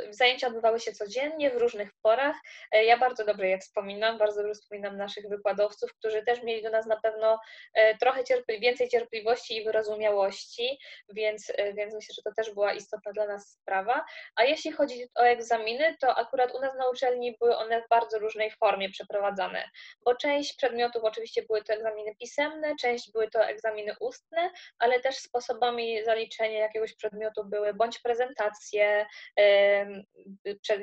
Zajęcia 0.10 0.48
odbywały 0.48 0.80
się 0.80 0.92
codziennie 0.92 1.52
w 1.52 1.58
różnych 1.58 1.90
porach. 2.02 2.36
E, 2.72 2.86
ja 2.86 2.98
bardzo 2.98 3.26
dobrze 3.26 3.48
je 3.48 3.60
wspominam, 3.60 4.18
bardzo 4.18 4.42
dobrze 4.42 4.54
wspominam 4.54 4.98
naszych 4.98 5.30
wykładowców, 5.30 5.94
którzy 5.94 6.24
też 6.24 6.44
mieli 6.44 6.64
do 6.64 6.70
nas 6.70 6.86
na 6.86 7.00
pewno 7.00 7.40
e, 7.74 7.98
trochę 7.98 8.24
cierpli 8.24 8.60
więcej 8.60 8.90
cierpliwości 8.90 9.58
i 9.58 9.64
wyrozumiałości, 9.64 10.80
więc, 11.10 11.52
e, 11.58 11.74
więc 11.74 11.94
myślę, 11.94 12.16
że 12.16 12.22
to 12.22 12.32
też 12.36 12.54
była 12.54 12.74
istotna 12.74 13.12
dla 13.12 13.28
nas 13.28 13.50
sprawa. 13.52 14.06
A 14.36 14.44
jeśli 14.44 14.72
chodzi 14.72 15.08
o 15.16 15.22
egzaminy, 15.22 15.96
to 16.00 16.16
akurat 16.16 16.56
u 16.56 16.60
nas 16.60 16.76
na 16.76 16.90
uczelni 16.90 17.38
były 17.40 17.58
one 17.58 17.82
w 17.82 17.90
bardzo 17.90 18.20
różnej 18.20 18.52
formie 18.52 18.90
przeprowadzane, 18.90 19.64
bo 20.06 20.16
część 20.16 20.56
przedmiotów 20.56 21.04
oczywiście 21.04 21.42
były 21.42 21.64
to 21.64 21.74
egzaminy 21.74 22.16
pisemne, 22.16 22.76
część 22.82 23.12
były 23.12 23.30
to 23.30 23.46
egzaminy 23.46 23.96
ustne, 24.00 24.52
ale 24.80 25.00
też 25.00 25.16
sposobami 25.16 26.04
zaliczenia 26.04 26.60
jakiegoś 26.60 26.96
przedmiotu 26.96 27.46
były 27.46 27.74
bądź 27.74 28.00
prezentacje, 28.00 29.06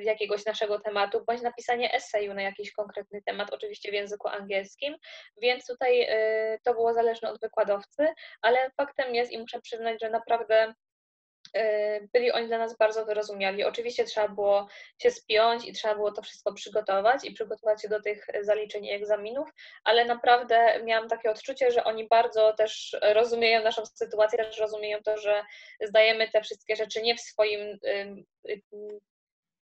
jakiegoś 0.02 0.44
naszego 0.44 0.80
tematu, 0.80 1.24
bądź 1.26 1.42
napisanie 1.42 1.94
eseju 1.94 2.34
na 2.34 2.42
jakiś 2.42 2.72
konkretny 2.72 3.22
temat, 3.22 3.52
oczywiście 3.52 3.90
w 3.90 3.94
języku 3.94 4.28
angielskim, 4.28 4.96
więc 5.42 5.66
tutaj 5.66 6.02
y, 6.02 6.58
to 6.64 6.74
było 6.74 6.94
zależne 6.94 7.30
od 7.30 7.40
wykładowcy, 7.40 8.06
ale 8.42 8.70
faktem 8.76 9.14
jest 9.14 9.32
i 9.32 9.38
muszę 9.38 9.60
przyznać, 9.60 10.00
że 10.00 10.10
naprawdę 10.10 10.74
byli 12.12 12.32
oni 12.32 12.46
dla 12.46 12.58
nas 12.58 12.76
bardzo 12.76 13.04
wyrozumiali. 13.04 13.64
Oczywiście 13.64 14.04
trzeba 14.04 14.28
było 14.28 14.68
się 14.98 15.10
spiąć 15.10 15.64
i 15.64 15.72
trzeba 15.72 15.94
było 15.94 16.12
to 16.12 16.22
wszystko 16.22 16.52
przygotować 16.52 17.24
i 17.24 17.32
przygotować 17.32 17.82
się 17.82 17.88
do 17.88 18.02
tych 18.02 18.26
zaliczeń 18.40 18.84
i 18.84 18.92
egzaminów, 18.92 19.48
ale 19.84 20.04
naprawdę 20.04 20.82
miałam 20.84 21.08
takie 21.08 21.30
odczucie, 21.30 21.70
że 21.70 21.84
oni 21.84 22.08
bardzo 22.08 22.52
też 22.52 22.96
rozumieją 23.02 23.62
naszą 23.62 23.86
sytuację, 23.86 24.38
też 24.38 24.58
rozumieją 24.58 24.98
to, 25.04 25.16
że 25.16 25.44
zdajemy 25.80 26.28
te 26.30 26.42
wszystkie 26.42 26.76
rzeczy 26.76 27.02
nie 27.02 27.16
w 27.16 27.20
swoim 27.20 27.78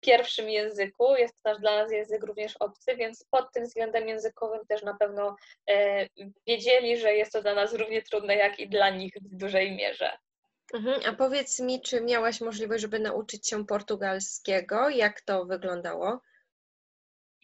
pierwszym 0.04 0.50
języku, 0.50 1.16
jest 1.16 1.42
to 1.42 1.58
dla 1.58 1.82
nas 1.82 1.92
język 1.92 2.24
również 2.24 2.56
obcy, 2.56 2.96
więc 2.96 3.26
pod 3.30 3.52
tym 3.52 3.64
względem 3.64 4.08
językowym 4.08 4.66
też 4.66 4.82
na 4.82 4.94
pewno 4.94 5.36
e, 5.70 6.06
wiedzieli, 6.46 6.96
że 6.96 7.14
jest 7.14 7.32
to 7.32 7.42
dla 7.42 7.54
nas 7.54 7.74
równie 7.74 8.02
trudne, 8.02 8.36
jak 8.36 8.60
i 8.60 8.68
dla 8.68 8.90
nich 8.90 9.12
w 9.22 9.36
dużej 9.36 9.72
mierze. 9.72 10.18
Mhm. 10.74 11.00
A 11.06 11.12
powiedz 11.12 11.60
mi, 11.60 11.80
czy 11.80 12.00
miałaś 12.00 12.40
możliwość, 12.40 12.82
żeby 12.82 12.98
nauczyć 12.98 13.48
się 13.48 13.66
portugalskiego? 13.66 14.88
Jak 14.88 15.20
to 15.20 15.44
wyglądało? 15.44 16.20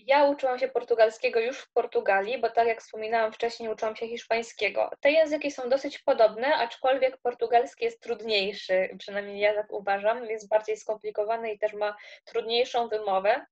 ja 0.07 0.25
uczyłam 0.25 0.59
się 0.59 0.69
portugalskiego 0.69 1.41
już 1.41 1.59
w 1.59 1.73
Portugalii, 1.73 2.41
bo 2.41 2.51
tak 2.51 2.69
jak 2.69 2.81
wspominałam 2.81 3.33
wcześniej, 3.33 3.69
uczyłam 3.69 3.97
się 3.97 4.09
hiszpańskiego. 4.09 4.91
Te 5.01 5.13
języki 5.13 5.51
są 5.51 5.69
dosyć 5.69 5.99
podobne, 5.99 6.55
aczkolwiek 6.55 7.19
portugalski 7.19 7.85
jest 7.85 8.03
trudniejszy, 8.03 8.97
przynajmniej 8.99 9.41
ja 9.41 9.55
tak 9.55 9.73
uważam, 9.73 10.25
jest 10.25 10.49
bardziej 10.49 10.77
skomplikowany 10.77 11.53
i 11.53 11.59
też 11.59 11.73
ma 11.73 11.97
trudniejszą 12.25 12.89
wymowę 12.89 13.47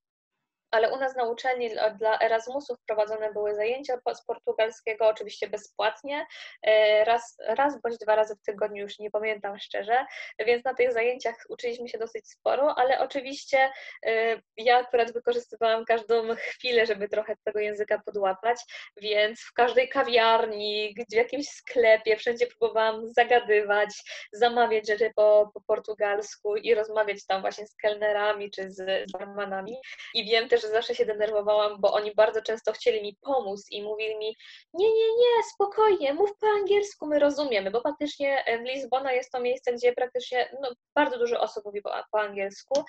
ale 0.70 0.92
u 0.92 0.96
nas 0.96 1.16
na 1.16 1.24
uczelni 1.24 1.70
dla 1.98 2.18
Erasmusów 2.20 2.78
prowadzone 2.86 3.32
były 3.32 3.54
zajęcia 3.54 3.98
z 4.14 4.24
portugalskiego, 4.24 5.06
oczywiście 5.08 5.48
bezpłatnie, 5.48 6.26
e, 6.62 7.04
raz, 7.04 7.36
raz 7.46 7.82
bądź 7.82 7.98
dwa 7.98 8.14
razy 8.14 8.34
w 8.36 8.42
tygodniu, 8.42 8.82
już 8.82 8.98
nie 8.98 9.10
pamiętam 9.10 9.58
szczerze, 9.58 10.06
więc 10.46 10.64
na 10.64 10.74
tych 10.74 10.92
zajęciach 10.92 11.34
uczyliśmy 11.48 11.88
się 11.88 11.98
dosyć 11.98 12.30
sporo, 12.30 12.74
ale 12.78 12.98
oczywiście 12.98 13.70
e, 14.06 14.40
ja 14.56 14.78
akurat 14.78 15.12
wykorzystywałam 15.12 15.84
każdą 15.84 16.34
chwilę, 16.36 16.86
żeby 16.86 17.08
trochę 17.08 17.34
tego 17.44 17.60
języka 17.60 18.02
podłapać, 18.06 18.60
więc 18.96 19.40
w 19.40 19.52
każdej 19.52 19.88
kawiarni, 19.88 20.94
w 21.10 21.14
jakimś 21.14 21.48
sklepie, 21.48 22.16
wszędzie 22.16 22.46
próbowałam 22.46 23.10
zagadywać, 23.10 23.90
zamawiać 24.32 24.88
rzeczy 24.88 25.12
po, 25.16 25.50
po 25.54 25.60
portugalsku 25.60 26.56
i 26.56 26.74
rozmawiać 26.74 27.26
tam 27.26 27.40
właśnie 27.40 27.66
z 27.66 27.76
kelnerami 27.76 28.50
czy 28.50 28.70
z, 28.70 28.88
barmanami. 29.12 29.76
I 30.14 30.24
wiem 30.24 30.48
też, 30.48 30.57
że 30.58 30.68
zawsze 30.68 30.94
się 30.94 31.06
denerwowałam, 31.06 31.80
bo 31.80 31.92
oni 31.92 32.14
bardzo 32.14 32.42
często 32.42 32.72
chcieli 32.72 33.02
mi 33.02 33.16
pomóc 33.20 33.66
i 33.70 33.82
mówili 33.82 34.18
mi, 34.18 34.36
nie, 34.72 34.88
nie, 34.92 35.08
nie, 35.16 35.42
spokojnie, 35.54 36.14
mów 36.14 36.30
po 36.40 36.46
angielsku, 36.46 37.06
my 37.06 37.18
rozumiemy, 37.18 37.70
bo 37.70 37.80
faktycznie 37.80 38.44
w 38.60 38.64
Lizbona 38.64 39.12
jest 39.12 39.32
to 39.32 39.40
miejsce, 39.40 39.72
gdzie 39.72 39.92
praktycznie 39.92 40.56
no, 40.62 40.70
bardzo 40.94 41.18
dużo 41.18 41.40
osób 41.40 41.64
mówi 41.64 41.82
po, 41.82 41.90
po 42.12 42.20
angielsku 42.20 42.84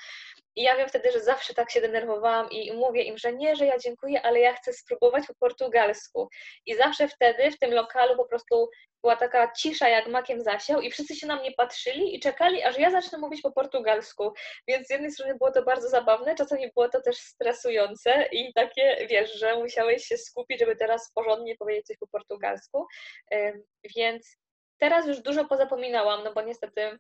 i 0.55 0.63
ja 0.63 0.77
wiem 0.77 0.89
wtedy, 0.89 1.12
że 1.12 1.19
zawsze 1.19 1.53
tak 1.53 1.71
się 1.71 1.81
denerwowałam 1.81 2.49
i 2.51 2.73
mówię 2.73 3.03
im, 3.03 3.17
że 3.17 3.33
nie, 3.33 3.55
że 3.55 3.65
ja 3.65 3.77
dziękuję, 3.77 4.21
ale 4.21 4.39
ja 4.39 4.53
chcę 4.53 4.73
spróbować 4.73 5.27
po 5.27 5.33
portugalsku. 5.39 6.29
I 6.65 6.75
zawsze 6.75 7.07
wtedy 7.07 7.51
w 7.51 7.59
tym 7.59 7.71
lokalu 7.71 8.17
po 8.17 8.25
prostu 8.25 8.69
była 9.03 9.15
taka 9.15 9.51
cisza 9.51 9.89
jak 9.89 10.07
makiem 10.07 10.41
zasiał 10.41 10.81
i 10.81 10.91
wszyscy 10.91 11.15
się 11.15 11.27
na 11.27 11.35
mnie 11.35 11.51
patrzyli 11.51 12.15
i 12.15 12.19
czekali, 12.19 12.63
aż 12.63 12.77
ja 12.77 12.91
zacznę 12.91 13.17
mówić 13.17 13.41
po 13.41 13.51
portugalsku. 13.51 14.33
Więc 14.67 14.88
z 14.88 14.89
jednej 14.89 15.12
strony 15.12 15.35
było 15.35 15.51
to 15.51 15.63
bardzo 15.63 15.89
zabawne, 15.89 16.35
czasami 16.35 16.71
było 16.75 16.89
to 16.89 17.01
też 17.01 17.17
stresujące 17.17 18.27
i 18.31 18.53
takie, 18.53 19.07
wiesz, 19.09 19.33
że 19.33 19.55
musiałeś 19.55 20.05
się 20.05 20.17
skupić, 20.17 20.59
żeby 20.59 20.75
teraz 20.75 21.12
porządnie 21.15 21.55
powiedzieć 21.57 21.88
coś 21.88 21.97
po 21.97 22.07
portugalsku. 22.07 22.85
Więc 23.95 24.38
teraz 24.77 25.07
już 25.07 25.19
dużo 25.19 25.45
pozapominałam, 25.45 26.23
no 26.23 26.33
bo 26.33 26.41
niestety 26.41 26.99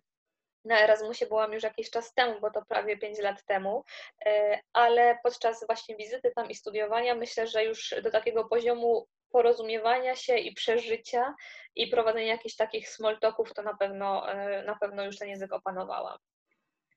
na 0.69 0.79
Erasmusie 0.83 1.25
byłam 1.25 1.53
już 1.53 1.63
jakiś 1.63 1.89
czas 1.89 2.13
temu, 2.13 2.39
bo 2.41 2.51
to 2.51 2.65
prawie 2.65 2.97
5 2.97 3.19
lat 3.19 3.45
temu, 3.45 3.83
e, 4.25 4.59
ale 4.73 5.19
podczas 5.23 5.65
właśnie 5.65 5.95
wizyty 5.95 6.31
tam 6.35 6.49
i 6.49 6.55
studiowania 6.55 7.15
myślę, 7.15 7.47
że 7.47 7.63
już 7.63 7.95
do 8.03 8.11
takiego 8.11 8.45
poziomu 8.45 9.07
porozumiewania 9.31 10.15
się 10.15 10.37
i 10.37 10.53
przeżycia 10.53 11.35
i 11.75 11.87
prowadzenia 11.87 12.27
jakichś 12.27 12.55
takich 12.55 12.89
small 12.89 13.19
talków, 13.19 13.53
to 13.53 13.61
na 13.61 13.77
pewno, 13.77 14.31
e, 14.31 14.63
na 14.63 14.75
pewno 14.75 15.05
już 15.05 15.17
ten 15.17 15.29
język 15.29 15.53
opanowałam. 15.53 16.17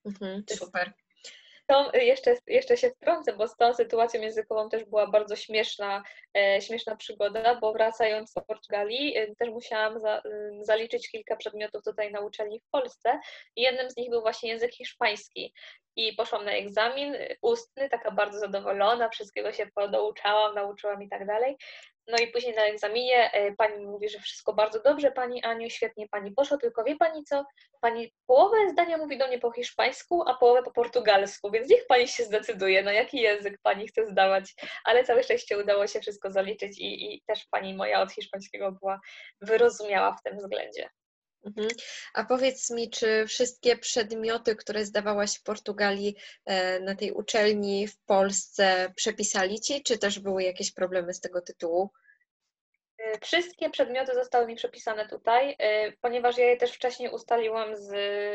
Mhm, 0.07 0.43
super. 0.51 0.93
To 1.67 1.91
jeszcze, 1.95 2.37
jeszcze 2.47 2.77
się 2.77 2.91
wtrącę, 2.91 3.37
bo 3.37 3.49
z 3.49 3.57
tą 3.57 3.75
sytuacją 3.75 4.21
językową 4.21 4.69
też 4.69 4.85
była 4.85 5.07
bardzo 5.07 5.37
śmieszna, 5.37 6.03
e, 6.37 6.61
śmieszna 6.63 6.97
przygoda, 6.97 7.59
bo 7.61 7.73
wracając 7.73 8.33
do 8.33 8.43
Portugalii 8.43 9.17
e, 9.17 9.35
też 9.35 9.51
musiałam 9.51 10.01
za, 10.01 10.19
e, 10.19 10.23
zaliczyć 10.61 11.11
kilka 11.11 11.37
przedmiotów 11.37 11.83
tutaj 11.85 12.13
na 12.13 12.21
uczelni 12.21 12.61
w 12.61 12.71
Polsce 12.71 13.21
i 13.57 13.63
jednym 13.63 13.91
z 13.91 13.97
nich 13.97 14.11
był 14.11 14.21
właśnie 14.21 14.49
język 14.51 14.73
hiszpański. 14.75 15.55
I 15.97 16.13
poszłam 16.13 16.45
na 16.45 16.53
egzamin 16.53 17.17
ustny, 17.43 17.89
taka 17.89 18.11
bardzo 18.11 18.39
zadowolona, 18.39 19.09
wszystkiego 19.09 19.53
się 19.53 19.67
podouczałam, 19.75 20.55
nauczyłam 20.55 21.03
i 21.03 21.09
tak 21.09 21.27
dalej. 21.27 21.57
No 22.07 22.19
i 22.19 22.27
później 22.27 22.55
na 22.55 22.63
egzaminie 22.63 23.33
e, 23.33 23.53
pani 23.53 23.87
mówi, 23.87 24.09
że 24.09 24.19
wszystko 24.19 24.53
bardzo 24.53 24.83
dobrze, 24.83 25.13
pani 25.13 25.45
Aniu, 25.45 25.71
świetnie 25.71 26.09
pani 26.09 26.33
poszło, 26.33 26.57
tylko 26.57 26.85
wie 26.85 26.97
pani 26.97 27.25
co, 27.25 27.45
pani 27.81 28.13
połowę 28.27 28.57
zdania 28.71 28.97
mówi 28.99 29.19
do 29.19 29.29
mnie 29.29 29.39
po 29.39 29.53
hiszpańsku, 29.53 30.23
a 30.27 30.35
połowę 30.35 30.63
po 30.63 30.73
portugalsku, 30.73 31.51
więc 31.51 31.71
niech 31.71 31.87
pani 31.87 32.09
się 32.09 32.25
zdecyduje, 32.25 32.83
na 32.83 32.93
jaki 32.93 33.21
język 33.21 33.59
pani 33.63 33.89
chce 33.89 34.07
zdawać. 34.07 34.55
Ale 34.85 35.05
całe 35.05 35.23
szczęście 35.23 35.59
udało 35.59 35.87
się 35.87 36.01
wszystko 36.01 36.31
zaliczyć 36.31 36.79
i, 36.79 37.15
i 37.15 37.23
też 37.27 37.47
pani 37.51 37.75
moja 37.75 38.03
od 38.03 38.13
hiszpańskiego 38.13 38.73
była 38.73 39.01
wyrozumiała 39.41 40.13
w 40.13 40.23
tym 40.23 40.39
względzie. 40.39 40.91
Mhm. 41.45 41.69
A 42.15 42.25
powiedz 42.25 42.71
mi, 42.71 42.91
czy 42.91 43.27
wszystkie 43.27 43.77
przedmioty, 43.77 44.57
które 44.57 44.87
zdawałaś 44.87 45.39
w 45.39 45.43
Portugalii 45.43 46.17
e, 46.45 46.81
na 46.81 46.95
tej 46.95 47.13
uczelni 47.13 47.89
w 47.89 47.99
Polsce 47.99 48.93
przepisali 48.97 49.61
ci, 49.61 49.83
czy 49.83 49.99
też 49.99 50.19
były 50.19 50.43
jakieś 50.43 50.73
problemy 50.73 51.15
z 51.15 51.21
tego 51.21 51.41
tytułu? 51.41 51.91
Y, 53.15 53.19
wszystkie 53.21 53.71
przedmioty 53.71 54.15
zostały 54.15 54.47
mi 54.47 54.55
przepisane 54.55 55.09
tutaj, 55.09 55.51
y, 55.51 55.97
ponieważ 56.01 56.39
ja 56.39 56.47
je 56.47 56.57
też 56.57 56.73
wcześniej 56.73 57.11
ustaliłam 57.11 57.77
z 57.77 57.91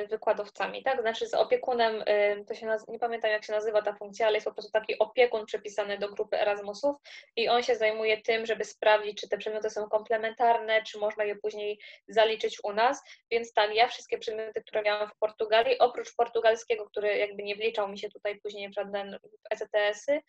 wykładowcami, 0.10 0.84
tak? 0.84 1.02
Znaczy 1.02 1.28
z 1.28 1.34
opiekunem, 1.34 2.02
y, 2.02 2.46
to 2.48 2.54
się 2.56 2.66
naz- 2.66 2.88
nie 2.88 3.00
pamiętam 3.00 3.32
jak 3.32 3.46
się 3.46 3.54
nazywa 3.54 3.82
ta 3.82 3.94
funkcja, 3.94 4.28
ale 4.28 4.36
jest 4.36 4.46
po 4.46 4.54
prostu 4.54 4.72
taki 4.72 5.00
opiekun 5.00 5.46
przypisany 5.46 5.98
do 5.98 6.10
grupy 6.10 6.42
Erasmusów 6.42 6.96
i 7.36 7.50
on 7.50 7.64
się 7.64 7.76
zajmuje 7.76 8.22
tym, 8.22 8.46
żeby 8.46 8.66
sprawdzić, 8.66 9.22
czy 9.22 9.30
te 9.30 9.38
przedmioty 9.38 9.70
są 9.70 9.90
komplementarne, 9.90 10.84
czy 10.84 10.98
można 10.98 11.24
je 11.24 11.36
później 11.36 11.80
zaliczyć 12.08 12.60
u 12.64 12.74
nas. 12.74 13.04
Więc 13.32 13.54
tak, 13.54 13.76
ja 13.76 13.88
wszystkie 13.88 14.18
przedmioty, 14.18 14.62
które 14.62 14.82
miałam 14.82 15.10
w 15.10 15.18
Portugalii, 15.18 15.80
oprócz 15.80 16.16
portugalskiego, 16.16 16.86
który 16.86 17.18
jakby 17.18 17.44
nie 17.44 17.56
wliczał 17.56 17.90
mi 17.90 18.00
się 18.00 18.10
tutaj 18.10 18.40
później 18.40 18.70
w 18.70 18.74
żaden 18.74 19.20
ECTS-y, 19.50 20.22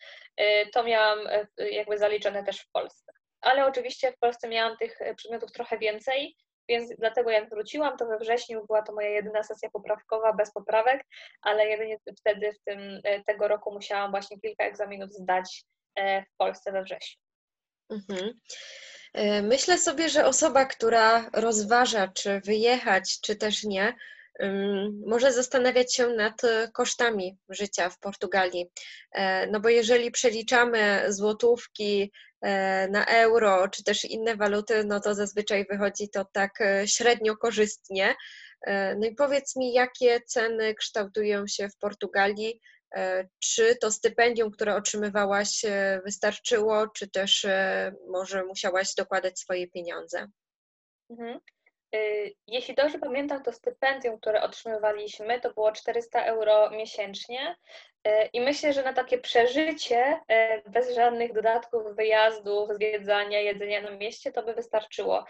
to 0.73 0.83
miałam 0.83 1.19
jakby 1.71 1.97
zaliczone 1.97 2.43
też 2.43 2.61
w 2.61 2.71
Polsce 2.71 3.18
ale 3.41 3.65
oczywiście 3.65 4.11
w 4.11 4.19
Polsce 4.19 4.49
miałam 4.49 4.77
tych 4.77 5.01
e, 5.01 5.15
przedmiotów 5.15 5.51
trochę 5.51 5.77
więcej, 5.77 6.35
więc 6.69 6.93
dlatego 6.97 7.29
jak 7.29 7.49
wróciłam, 7.49 7.97
to 7.97 8.07
we 8.07 8.17
wrześniu 8.17 8.65
była 8.67 8.81
to 8.81 8.93
moja 8.93 9.09
jedyna 9.09 9.43
sesja 9.43 9.69
poprawkowa 9.69 10.33
bez 10.33 10.51
poprawek, 10.51 11.03
ale 11.41 11.67
jedynie 11.67 11.97
wtedy 12.19 12.53
w 12.53 12.63
tym, 12.63 13.01
e, 13.03 13.23
tego 13.23 13.47
roku 13.47 13.73
musiałam 13.73 14.11
właśnie 14.11 14.39
kilka 14.39 14.63
egzaminów 14.63 15.11
zdać 15.11 15.63
e, 15.95 16.21
w 16.23 16.37
Polsce 16.37 16.71
we 16.71 16.83
wrześniu. 16.83 17.21
Mhm. 17.89 18.33
Myślę 19.43 19.77
sobie, 19.77 20.09
że 20.09 20.25
osoba, 20.25 20.65
która 20.65 21.29
rozważa, 21.33 22.07
czy 22.07 22.39
wyjechać, 22.39 23.21
czy 23.21 23.35
też 23.35 23.63
nie, 23.63 23.95
może 25.05 25.33
zastanawiać 25.33 25.95
się 25.95 26.07
nad 26.07 26.41
kosztami 26.73 27.37
życia 27.49 27.89
w 27.89 27.99
Portugalii. 27.99 28.71
No 29.51 29.59
bo 29.59 29.69
jeżeli 29.69 30.11
przeliczamy 30.11 31.05
złotówki 31.07 32.11
na 32.89 33.05
euro 33.05 33.67
czy 33.69 33.83
też 33.83 34.05
inne 34.05 34.35
waluty, 34.35 34.83
no 34.83 34.99
to 34.99 35.15
zazwyczaj 35.15 35.65
wychodzi 35.69 36.09
to 36.09 36.25
tak 36.25 36.61
e, 36.61 36.87
średnio 36.87 37.37
korzystnie. 37.37 38.15
E, 38.61 38.95
no 38.95 39.07
i 39.07 39.15
powiedz 39.15 39.55
mi, 39.55 39.73
jakie 39.73 40.21
ceny 40.21 40.75
kształtują 40.75 41.47
się 41.47 41.69
w 41.69 41.77
Portugalii? 41.77 42.61
Czy 43.39 43.75
to 43.75 43.91
stypendium, 43.91 44.51
które 44.51 44.75
otrzymywałaś, 44.75 45.65
wystarczyło, 46.05 46.87
czy 46.87 47.09
też 47.09 47.45
może 48.07 48.43
musiałaś 48.43 48.95
dokładać 48.95 49.39
swoje 49.39 49.67
pieniądze? 49.67 50.27
Mhm. 51.09 51.39
Jeśli 52.47 52.75
dobrze 52.75 52.99
pamiętam, 52.99 53.43
to 53.43 53.53
stypendium, 53.53 54.19
które 54.19 54.41
otrzymywaliśmy, 54.41 55.39
to 55.41 55.53
było 55.53 55.71
400 55.71 56.25
euro 56.25 56.69
miesięcznie. 56.69 57.55
E, 58.03 58.25
I 58.25 58.41
myślę, 58.41 58.73
że 58.73 58.83
na 58.83 58.93
takie 58.93 59.17
przeżycie 59.17 60.19
e, 60.27 60.61
bez 60.69 60.95
żadnych 60.95 61.33
dodatków, 61.33 61.95
wyjazdów, 61.95 62.69
zwiedzania, 62.73 63.39
jedzenia 63.39 63.81
na 63.81 63.91
mieście, 63.91 64.31
to 64.31 64.43
by 64.43 64.53
wystarczyło. 64.53 65.25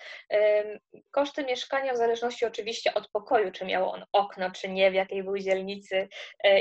Koszty 1.12 1.44
mieszkania, 1.44 1.94
w 1.94 1.98
zależności 1.98 2.46
oczywiście 2.46 2.94
od 2.94 3.10
pokoju, 3.10 3.52
czy 3.52 3.66
miało 3.66 3.92
on 3.92 4.06
okno, 4.12 4.52
czy 4.52 4.70
nie, 4.70 4.92
w 4.92 4.94
jakiej 4.94 5.24
był 5.24 5.38
dzielnicy 5.38 6.08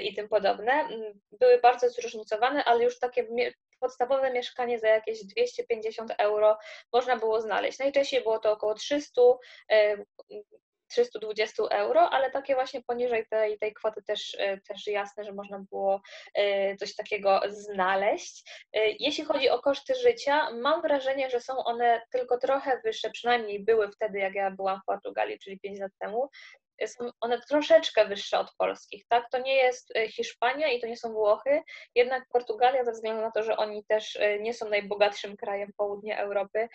i 0.02 0.14
tym 0.14 0.28
podobne, 0.28 0.88
były 1.32 1.58
bardzo 1.58 1.90
zróżnicowane, 1.90 2.64
ale 2.64 2.84
już 2.84 2.98
takie 2.98 3.26
podstawowe 3.80 4.32
mieszkanie 4.32 4.78
za 4.78 4.88
jakieś 4.88 5.24
250 5.24 6.12
euro 6.18 6.58
można 6.92 7.16
było 7.16 7.40
znaleźć. 7.40 7.78
Najczęściej 7.78 8.22
było 8.22 8.38
to 8.38 8.52
około 8.52 8.74
300, 8.74 9.22
320 10.88 11.62
euro, 11.70 12.10
ale 12.10 12.30
takie 12.30 12.54
właśnie 12.54 12.82
poniżej 12.82 13.26
tej, 13.30 13.58
tej 13.58 13.74
kwoty 13.74 14.02
też, 14.02 14.36
e, 14.38 14.60
też 14.60 14.86
jasne, 14.86 15.24
że 15.24 15.32
można 15.32 15.58
było 15.70 16.00
e, 16.34 16.76
coś 16.76 16.94
takiego 16.94 17.40
znaleźć. 17.48 18.50
E, 18.72 18.90
jeśli 18.98 19.24
chodzi 19.24 19.50
o 19.50 19.58
koszty 19.58 19.94
życia, 19.94 20.50
mam 20.50 20.82
wrażenie, 20.82 21.30
że 21.30 21.40
są 21.40 21.64
one 21.64 22.02
tylko 22.12 22.38
trochę 22.38 22.80
wyższe, 22.84 23.10
przynajmniej 23.10 23.64
były 23.64 23.92
wtedy, 23.92 24.18
jak 24.18 24.34
ja 24.34 24.50
byłam 24.50 24.80
w 24.80 24.84
Portugalii, 24.84 25.38
czyli 25.38 25.60
5 25.60 25.80
lat 25.80 25.92
temu, 25.98 26.28
są 26.86 27.10
one 27.20 27.40
troszeczkę 27.40 28.06
wyższe 28.06 28.38
od 28.38 28.54
polskich, 28.58 29.06
tak? 29.08 29.30
To 29.30 29.38
nie 29.38 29.54
jest 29.56 29.92
Hiszpania 30.08 30.68
i 30.68 30.80
to 30.80 30.86
nie 30.86 30.96
są 30.96 31.12
Włochy, 31.12 31.62
jednak 31.94 32.24
Portugalia 32.32 32.84
ze 32.84 32.92
względu 32.92 33.22
na 33.22 33.30
to, 33.30 33.42
że 33.42 33.56
oni 33.56 33.84
też 33.84 34.18
nie 34.40 34.54
są 34.54 34.68
najbogatszym 34.68 35.36
krajem 35.36 35.72
południa 35.76 36.18
Europy, 36.18 36.68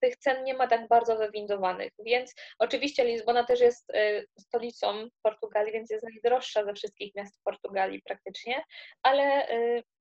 tych 0.00 0.16
cen 0.16 0.44
nie 0.44 0.54
ma 0.54 0.66
tak 0.66 0.88
bardzo 0.88 1.16
wywindowanych. 1.16 1.92
Więc 1.98 2.34
oczywiście 2.58 3.04
Lizbona 3.04 3.44
też 3.44 3.60
jest 3.60 3.92
stolicą 4.38 5.08
Portugalii, 5.22 5.72
więc 5.72 5.90
jest 5.90 6.04
najdroższa 6.04 6.64
ze 6.64 6.74
wszystkich 6.74 7.14
miast 7.14 7.40
Portugalii 7.44 8.02
praktycznie, 8.02 8.64
ale 9.02 9.48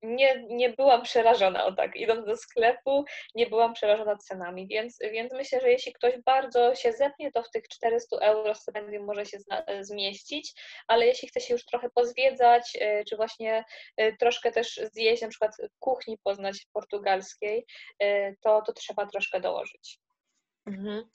nie, 0.02 0.46
nie 0.50 0.70
byłam 0.70 1.04
przerażona 1.04 1.66
o 1.66 1.72
tak. 1.72 1.96
Idąc 1.96 2.26
do 2.26 2.38
sklepu, 2.38 3.06
nie 3.36 3.48
byłam 3.48 3.74
przerażona 3.74 4.18
cenami, 4.18 4.68
więc, 4.68 5.00
więc 5.12 5.34
myślę, 5.34 5.62
że 5.62 5.72
jeśli 5.72 5.94
ktoś 5.94 6.14
bardzo 6.26 6.76
się 6.76 6.94
zepnie, 6.94 7.32
to 7.32 7.44
w 7.44 7.52
tych 7.52 7.68
400 7.68 8.18
euro 8.18 8.56
stypendium 8.56 9.06
może 9.06 9.26
się 9.26 9.38
zmieścić, 9.82 10.54
ale 10.88 11.06
jeśli 11.06 11.28
chce 11.28 11.42
się 11.42 11.54
już 11.54 11.66
trochę 11.66 11.90
pozwiedzać, 11.90 12.78
czy 13.10 13.16
właśnie 13.16 13.64
troszkę 14.20 14.52
też 14.52 14.80
zjeść, 14.94 15.22
na 15.22 15.30
przykład 15.30 15.52
kuchni 15.80 16.18
poznać 16.24 16.68
portugalskiej, 16.74 17.66
to, 18.42 18.62
to 18.62 18.74
trzeba 18.74 19.06
troszkę 19.06 19.40
dołożyć. 19.40 19.95
Mhm. 20.66 21.10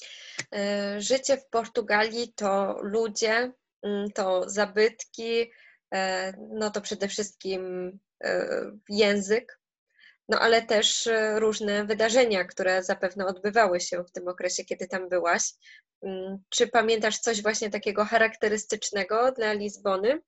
E, 0.55 1.01
życie 1.01 1.37
w 1.37 1.49
Portugalii 1.49 2.33
to 2.33 2.79
ludzie, 2.83 3.53
mm, 3.83 4.11
to 4.11 4.51
zabytki, 4.51 5.53
e, 5.95 6.33
no 6.39 6.71
to 6.71 6.81
przede 6.81 7.09
wszystkim 7.09 7.93
e, 8.25 8.47
język, 8.89 9.61
no 10.29 10.39
ale 10.41 10.63
też 10.63 11.09
różne 11.35 11.85
wydarzenia, 11.85 12.45
które 12.45 12.83
zapewne 12.83 13.27
odbywały 13.27 13.81
się 13.81 14.05
w 14.05 14.13
tym 14.13 14.29
okresie, 14.29 14.65
kiedy 14.65 14.89
tam 14.89 15.09
byłaś. 15.09 15.43
Mm, 16.03 16.39
czy 16.49 16.69
pamiętasz 16.69 17.19
coś 17.19 17.43
właśnie 17.43 17.71
takiego 17.71 18.05
charakterystycznego 18.05 19.33
dla 19.33 19.53
Lizbony? 19.53 20.21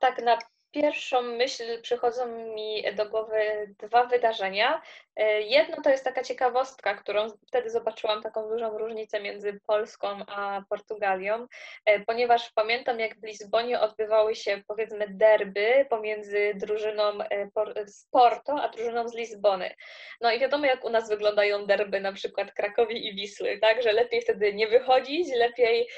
Tak, 0.00 0.22
na 0.22 0.38
pierwszą 0.70 1.22
myśl 1.22 1.82
przychodzą 1.82 2.54
mi 2.54 2.84
do 2.96 3.10
głowy 3.10 3.74
dwa 3.78 4.06
wydarzenia. 4.06 4.82
E, 5.16 5.40
jedno 5.40 5.82
to 5.82 5.90
jest 5.90 6.04
taka 6.04 6.22
ciekawostka, 6.22 6.94
którą 6.94 7.28
wtedy 7.48 7.70
zobaczyłam 7.70 8.22
taką 8.22 8.48
dużą 8.48 8.78
różnicę 8.78 9.20
między 9.20 9.60
Polską 9.66 10.08
a 10.26 10.62
Portugalią, 10.68 11.46
e, 11.86 12.00
ponieważ 12.00 12.52
pamiętam 12.52 13.00
jak 13.00 13.20
w 13.20 13.24
Lizbonie 13.24 13.80
odbywały 13.80 14.34
się 14.34 14.62
powiedzmy 14.68 15.06
derby 15.08 15.86
pomiędzy 15.90 16.52
drużyną 16.54 17.18
e, 17.20 17.50
z 17.86 18.08
Porto 18.10 18.62
a 18.62 18.68
drużyną 18.68 19.08
z 19.08 19.14
Lizbony. 19.14 19.74
No 20.20 20.32
i 20.32 20.38
wiadomo 20.38 20.66
jak 20.66 20.84
u 20.84 20.90
nas 20.90 21.08
wyglądają 21.08 21.66
derby 21.66 22.00
na 22.00 22.12
przykład 22.12 22.52
Krakowi 22.52 23.06
i 23.06 23.14
Wisły, 23.14 23.58
tak, 23.58 23.82
że 23.82 23.92
lepiej 23.92 24.22
wtedy 24.22 24.54
nie 24.54 24.68
wychodzić, 24.68 25.28
lepiej 25.36 25.88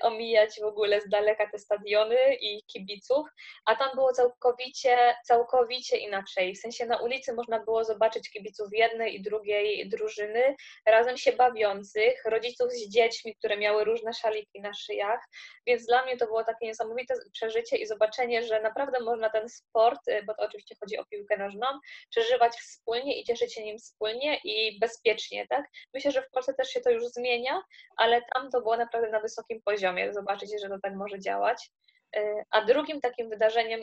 omijać 0.00 0.60
w 0.60 0.64
ogóle 0.64 1.00
z 1.00 1.08
daleka 1.08 1.50
te 1.50 1.58
stadiony 1.58 2.16
i 2.40 2.62
kibiców, 2.64 3.28
a 3.66 3.76
tam 3.76 3.90
było 3.94 4.12
całkowicie, 4.12 5.14
całkowicie 5.24 5.96
inaczej. 5.96 6.54
W 6.54 6.58
sensie 6.58 6.86
na 6.86 6.96
ulicy 6.96 7.32
można 7.32 7.64
było 7.64 7.84
zobaczyć 7.84 8.30
kibiców 8.30 8.61
jednej 8.72 9.14
i 9.14 9.22
drugiej 9.22 9.88
drużyny, 9.88 10.56
razem 10.86 11.16
się 11.16 11.32
bawiących, 11.32 12.24
rodziców 12.24 12.72
z 12.72 12.88
dziećmi, 12.88 13.34
które 13.36 13.56
miały 13.56 13.84
różne 13.84 14.12
szaliki 14.12 14.60
na 14.60 14.74
szyjach, 14.74 15.20
więc 15.66 15.86
dla 15.86 16.04
mnie 16.04 16.16
to 16.16 16.26
było 16.26 16.44
takie 16.44 16.66
niesamowite 16.66 17.14
przeżycie 17.32 17.76
i 17.76 17.86
zobaczenie, 17.86 18.42
że 18.42 18.62
naprawdę 18.62 19.00
można 19.00 19.30
ten 19.30 19.48
sport, 19.48 20.08
y, 20.08 20.22
bo 20.26 20.34
to 20.34 20.42
oczywiście 20.42 20.74
chodzi 20.80 20.98
o 20.98 21.04
piłkę 21.04 21.36
nożną, 21.36 21.66
przeżywać 22.10 22.52
wspólnie 22.52 23.20
i 23.20 23.24
cieszyć 23.24 23.54
się 23.54 23.64
nim 23.64 23.78
wspólnie 23.78 24.40
i 24.44 24.78
bezpiecznie, 24.78 25.46
tak? 25.46 25.66
Myślę, 25.94 26.10
że 26.10 26.22
w 26.22 26.30
Polsce 26.30 26.54
też 26.54 26.68
się 26.68 26.80
to 26.80 26.90
już 26.90 27.04
zmienia, 27.04 27.62
ale 27.96 28.22
tam 28.34 28.50
to 28.50 28.60
było 28.60 28.76
naprawdę 28.76 29.10
na 29.10 29.20
wysokim 29.20 29.62
poziomie, 29.64 30.12
zobaczyć, 30.12 30.50
że 30.62 30.68
to 30.68 30.78
tak 30.82 30.94
może 30.94 31.20
działać. 31.20 31.70
Y, 32.16 32.44
a 32.50 32.64
drugim 32.64 33.00
takim 33.00 33.30
wydarzeniem, 33.30 33.80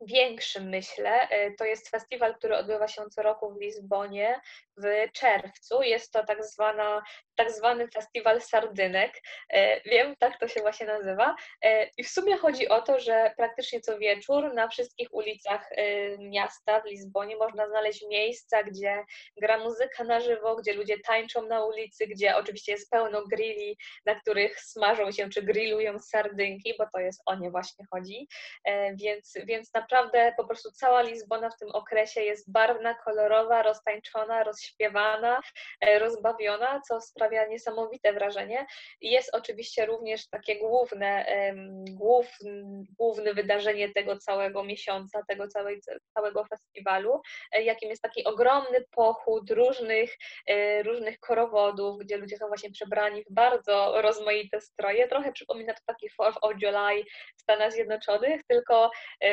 większym, 0.00 0.68
myślę. 0.68 1.28
E, 1.28 1.50
to 1.50 1.64
jest 1.64 1.88
festiwal, 1.88 2.34
który 2.34 2.56
odbywa 2.56 2.88
się 2.88 3.02
co 3.10 3.22
roku 3.22 3.54
w 3.54 3.60
Lizbonie 3.60 4.40
w 4.76 5.12
czerwcu. 5.12 5.82
Jest 5.82 6.12
to 6.12 6.24
tak, 6.24 6.44
zwana, 6.44 7.02
tak 7.36 7.50
zwany 7.50 7.88
festiwal 7.88 8.40
sardynek. 8.40 9.22
E, 9.50 9.80
wiem, 9.80 10.16
tak 10.18 10.40
to 10.40 10.48
się 10.48 10.60
właśnie 10.60 10.86
nazywa. 10.86 11.36
E, 11.62 11.90
I 11.98 12.04
w 12.04 12.08
sumie 12.08 12.36
chodzi 12.36 12.68
o 12.68 12.82
to, 12.82 13.00
że 13.00 13.34
praktycznie 13.36 13.80
co 13.80 13.98
wieczór 13.98 14.54
na 14.54 14.68
wszystkich 14.68 15.14
ulicach 15.14 15.70
miasta 16.18 16.80
w 16.80 16.84
Lizbonie 16.84 17.36
można 17.36 17.68
znaleźć 17.68 18.04
miejsca, 18.08 18.62
gdzie 18.62 19.04
gra 19.40 19.58
muzyka 19.58 20.04
na 20.04 20.20
żywo, 20.20 20.56
gdzie 20.56 20.72
ludzie 20.72 20.98
tańczą 20.98 21.42
na 21.42 21.64
ulicy, 21.64 22.06
gdzie 22.06 22.36
oczywiście 22.36 22.72
jest 22.72 22.90
pełno 22.90 23.22
grilli, 23.24 23.76
na 24.06 24.14
których 24.14 24.60
smażą 24.60 25.12
się 25.12 25.28
czy 25.30 25.42
grillują 25.42 25.98
sardynki, 25.98 26.74
bo 26.78 26.84
to 26.94 27.00
jest 27.00 27.22
o 27.26 27.34
nie 27.34 27.50
właśnie 27.50 27.84
chodzi. 27.92 28.28
Więc, 29.00 29.34
więc 29.46 29.74
na 29.74 29.85
naprawdę 29.90 30.32
po 30.36 30.44
prostu 30.44 30.70
cała 30.70 31.02
Lizbona 31.02 31.50
w 31.50 31.56
tym 31.58 31.68
okresie 31.70 32.20
jest 32.20 32.52
barwna, 32.52 32.94
kolorowa, 32.94 33.62
roztańczona, 33.62 34.44
rozśpiewana, 34.44 35.40
e, 35.80 35.98
rozbawiona, 35.98 36.80
co 36.88 37.00
sprawia 37.00 37.46
niesamowite 37.46 38.12
wrażenie. 38.12 38.66
Jest 39.00 39.34
oczywiście 39.34 39.86
również 39.86 40.28
takie 40.28 40.58
główne, 40.58 41.26
głów, 41.90 42.26
główne 42.98 43.34
wydarzenie 43.34 43.92
tego 43.92 44.18
całego 44.18 44.64
miesiąca, 44.64 45.22
tego 45.28 45.44
całego 46.14 46.44
festiwalu, 46.44 47.20
e, 47.52 47.62
jakim 47.62 47.90
jest 47.90 48.02
taki 48.02 48.24
ogromny 48.24 48.84
pochód 48.90 49.50
różnych, 49.50 50.16
e, 50.46 50.82
różnych 50.82 51.20
korowodów, 51.20 51.98
gdzie 51.98 52.16
ludzie 52.16 52.36
są 52.36 52.46
właśnie 52.48 52.70
przebrani 52.70 53.24
w 53.24 53.34
bardzo 53.34 54.02
rozmaite 54.02 54.60
stroje. 54.60 55.08
Trochę 55.08 55.32
przypomina 55.32 55.74
to 55.74 55.80
taki 55.86 56.08
4 56.08 56.34
of 56.40 56.54
July 56.62 57.04
w 57.36 57.42
Stanach 57.42 57.72
Zjednoczonych, 57.72 58.40
tylko 58.48 58.90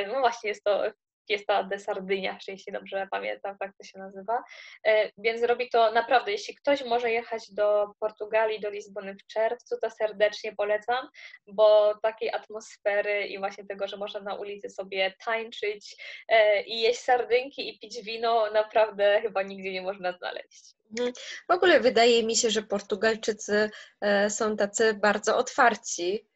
no 0.08 0.20
właśnie 0.20 0.43
jest 0.44 0.64
to 0.64 0.84
Fiesta 1.28 1.64
de 1.64 1.80
Sardynia, 1.80 2.38
jeśli 2.48 2.74
dobrze 2.74 3.08
pamiętam, 3.12 3.58
tak 3.60 3.72
to 3.78 3.84
się 3.84 4.00
nazywa. 4.00 4.44
E, 4.86 5.12
więc 5.18 5.44
robi 5.44 5.70
to 5.70 5.92
naprawdę, 5.92 6.32
jeśli 6.32 6.56
ktoś 6.56 6.86
może 6.86 7.12
jechać 7.12 7.52
do 7.52 7.94
Portugalii, 8.00 8.60
do 8.60 8.70
Lizbony 8.70 9.16
w 9.16 9.28
czerwcu, 9.28 9.76
to 9.82 9.90
serdecznie 9.90 10.56
polecam, 10.56 11.10
bo 11.48 11.96
takiej 12.02 12.32
atmosfery 12.32 13.28
i 13.28 13.40
właśnie 13.40 13.66
tego, 13.66 13.88
że 13.88 13.98
można 13.98 14.20
na 14.20 14.36
ulicy 14.36 14.70
sobie 14.70 15.14
tańczyć 15.26 15.96
e, 16.28 16.64
i 16.64 16.82
jeść 16.82 17.00
sardynki 17.00 17.70
i 17.70 17.80
pić 17.80 18.02
wino, 18.02 18.52
naprawdę 18.52 19.22
chyba 19.22 19.44
nigdzie 19.44 19.74
nie 19.74 19.82
można 19.82 20.12
znaleźć. 20.12 20.76
Mhm. 20.92 21.14
W 21.50 21.52
ogóle 21.52 21.80
wydaje 21.80 22.24
mi 22.24 22.36
się, 22.36 22.50
że 22.50 22.62
Portugalczycy 22.62 23.70
e, 24.02 24.30
są 24.30 24.58
tacy 24.58 24.94
bardzo 24.94 25.38
otwarci 25.38 26.33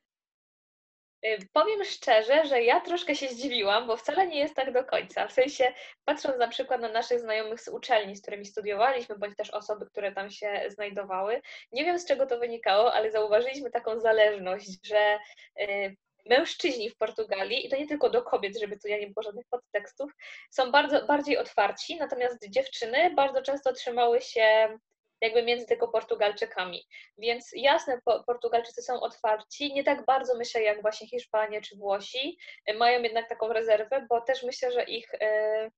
powiem 1.54 1.84
szczerze, 1.84 2.46
że 2.46 2.62
ja 2.62 2.82
troszkę 2.82 3.16
się 3.16 3.28
zdziwiłam, 3.28 3.88
bo 3.88 3.98
wcale 3.98 4.28
nie 4.28 4.40
jest 4.40 4.56
tak 4.56 4.74
do 4.74 4.84
końca. 4.84 5.28
W 5.28 5.32
sensie, 5.32 5.74
patrząc 6.06 6.38
na 6.38 6.48
przykład 6.48 6.82
na 6.82 6.90
naszych 6.90 7.20
znajomych 7.20 7.62
z 7.62 7.68
uczelni, 7.68 8.16
z 8.16 8.22
którymi 8.22 8.46
studiowaliśmy, 8.46 9.18
bądź 9.18 9.36
też 9.36 9.50
osoby, 9.50 9.86
które 9.86 10.12
tam 10.12 10.32
się 10.32 10.64
znajdowały, 10.68 11.42
nie 11.72 11.86
wiem 11.86 12.00
z 12.00 12.06
czego 12.06 12.26
to 12.26 12.40
wynikało, 12.40 12.94
ale 12.94 13.12
zauważyliśmy 13.12 13.72
taką 13.72 14.00
zależność, 14.00 14.88
że 14.88 15.20
y, 15.62 15.96
mężczyźni 16.30 16.90
w 16.90 16.98
Portugalii, 16.98 17.66
i 17.66 17.70
to 17.70 17.78
nie 17.78 17.88
tylko 17.88 18.10
do 18.10 18.22
kobiet, 18.22 18.60
żeby 18.60 18.80
tu 18.80 18.88
ja 18.88 19.00
nie 19.00 19.08
było 19.08 19.24
żadnych 19.24 19.46
podtekstów, 19.50 20.12
są 20.52 20.72
bardzo 20.72 21.06
bardziej 21.06 21.38
otwarci, 21.38 21.98
natomiast 21.98 22.50
dziewczyny 22.50 23.14
bardzo 23.16 23.42
często 23.42 23.74
trzymały 23.74 24.22
się 24.22 24.78
jakby 25.22 25.44
między 25.44 25.66
tylko 25.66 25.88
Portugalczykami. 25.88 26.84
Więc 27.18 27.52
jasne, 27.54 28.00
Portugalczycy 28.28 28.82
są 28.82 29.00
otwarci, 29.00 29.74
nie 29.74 29.84
tak 29.84 30.06
bardzo 30.06 30.38
myślę 30.38 30.62
jak 30.64 30.82
właśnie 30.82 31.08
Hiszpanie 31.08 31.62
czy 31.62 31.76
Włosi, 31.76 32.38
mają 32.78 33.02
jednak 33.02 33.30
taką 33.30 33.54
rezerwę, 33.54 34.06
bo 34.10 34.22
też 34.22 34.44
myślę, 34.44 34.72
że 34.72 34.84
ich 34.84 35.14
e, 35.14 35.70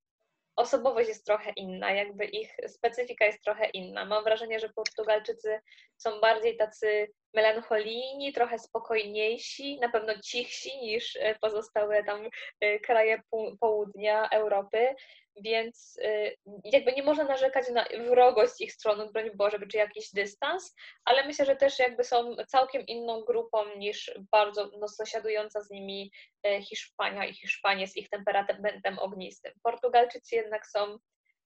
osobowość 0.56 1.08
jest 1.08 1.26
trochę 1.26 1.52
inna, 1.56 1.92
jakby 1.92 2.24
ich 2.24 2.56
specyfika 2.66 3.24
jest 3.24 3.42
trochę 3.42 3.70
inna. 3.70 4.04
Mam 4.04 4.24
wrażenie, 4.24 4.60
że 4.60 4.68
Portugalczycy 4.68 5.60
są 5.96 6.20
bardziej 6.20 6.56
tacy 6.56 7.12
melancholijni, 7.34 8.32
trochę 8.32 8.58
spokojniejsi, 8.58 9.78
na 9.80 9.88
pewno 9.88 10.12
cichsi 10.24 10.78
niż 10.78 11.16
e, 11.16 11.34
pozostałe 11.40 12.04
tam 12.04 12.28
e, 12.60 12.78
kraje 12.78 13.22
południa 13.60 14.28
Europy, 14.28 14.94
więc 15.36 15.98
y, 16.04 16.36
jakby 16.64 16.92
nie 16.92 17.02
można 17.02 17.24
narzekać 17.24 17.68
na 17.68 17.84
wrogość 18.08 18.60
ich 18.60 18.72
strony, 18.72 19.12
broń 19.12 19.30
Boże, 19.34 19.58
czy 19.70 19.76
jakiś 19.76 20.12
dystans, 20.12 20.74
ale 21.04 21.26
myślę, 21.26 21.44
że 21.44 21.56
też 21.56 21.78
jakby 21.78 22.04
są 22.04 22.36
całkiem 22.48 22.86
inną 22.86 23.20
grupą 23.20 23.58
niż 23.76 24.10
bardzo 24.32 24.70
no, 24.80 24.88
sąsiadująca 24.88 25.60
z 25.60 25.70
nimi 25.70 26.12
e, 26.46 26.62
Hiszpania 26.62 27.26
i 27.26 27.34
Hiszpanie 27.34 27.86
z 27.86 27.96
ich 27.96 28.08
temperamentem 28.08 28.98
ognistym. 28.98 29.52
Portugalczycy 29.62 30.36
jednak 30.36 30.66
są 30.66 30.98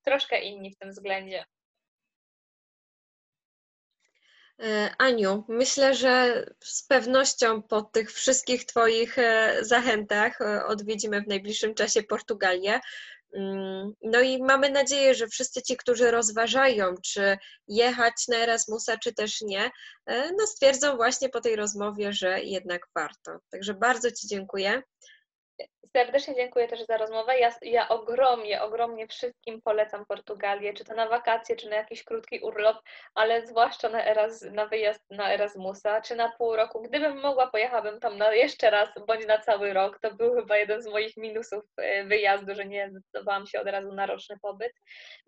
troszkę 0.05 0.41
inni 0.41 0.71
w 0.71 0.79
tym 0.79 0.91
względzie. 0.91 1.45
E, 4.63 4.91
Aniu, 4.99 5.45
myślę, 5.49 5.95
że 5.95 6.45
z 6.61 6.83
pewnością 6.87 7.63
po 7.63 7.83
tych 7.83 8.13
wszystkich 8.13 8.65
Twoich 8.65 9.19
e, 9.19 9.57
zachętach 9.61 10.39
odwiedzimy 10.67 11.21
w 11.21 11.29
najbliższym 11.29 11.75
czasie 11.75 12.03
Portugalię. 12.03 12.81
Mm, 13.35 13.93
no 14.03 14.21
i 14.21 14.43
mamy 14.43 14.71
nadzieję, 14.71 15.15
że 15.15 15.27
wszyscy 15.27 15.63
ci, 15.63 15.77
którzy 15.77 16.11
rozważają, 16.11 16.95
czy 17.05 17.39
jechać 17.69 18.15
na 18.29 18.37
Erasmusa, 18.37 18.99
czy 18.99 19.15
też 19.15 19.41
nie, 19.41 19.71
e, 20.07 20.33
no 20.33 20.47
stwierdzą 20.47 20.97
właśnie 20.97 21.29
po 21.29 21.41
tej 21.41 21.57
rozmowie, 21.57 22.13
że 22.13 22.41
jednak 22.43 22.87
warto. 22.95 23.39
Także 23.51 23.75
bardzo 23.75 24.11
Ci 24.11 24.29
dziękuję. 24.29 24.83
Serdecznie 25.97 26.35
dziękuję 26.35 26.69
też 26.69 26.87
za 26.87 26.97
rozmowę. 26.97 27.39
Ja, 27.39 27.55
ja 27.63 27.89
ogromnie, 27.89 28.63
ogromnie 28.63 29.07
wszystkim 29.07 29.63
polecam 29.63 30.07
Portugalię, 30.07 30.73
czy 30.73 30.85
to 30.85 30.95
na 30.95 31.09
wakacje, 31.09 31.57
czy 31.57 31.69
na 31.69 31.77
jakiś 31.77 32.05
krótki 32.05 32.41
urlop, 32.41 32.77
ale 33.15 33.47
zwłaszcza 33.47 33.89
na, 33.89 34.05
Eraz, 34.05 34.43
na 34.43 34.67
wyjazd 34.67 35.05
na 35.11 35.33
Erasmusa, 35.33 36.01
czy 36.01 36.17
na 36.17 36.33
pół 36.39 36.57
roku. 36.57 36.83
Gdybym 36.83 37.21
mogła, 37.21 37.47
pojechałabym 37.47 38.01
tam 38.01 38.19
na 38.19 38.35
jeszcze 38.35 38.71
raz, 38.71 38.89
bądź 39.07 39.27
na 39.27 39.39
cały 39.39 39.73
rok. 39.73 39.99
To 40.03 40.15
był 40.15 40.35
chyba 40.35 40.57
jeden 40.57 40.83
z 40.83 40.87
moich 40.87 41.17
minusów 41.17 41.65
e, 41.77 42.05
wyjazdu, 42.05 42.55
że 42.55 42.65
nie 42.65 42.91
zdecydowałam 42.91 43.47
się 43.47 43.61
od 43.61 43.67
razu 43.67 43.93
na 43.93 44.07
roczny 44.07 44.39
pobyt, 44.43 44.73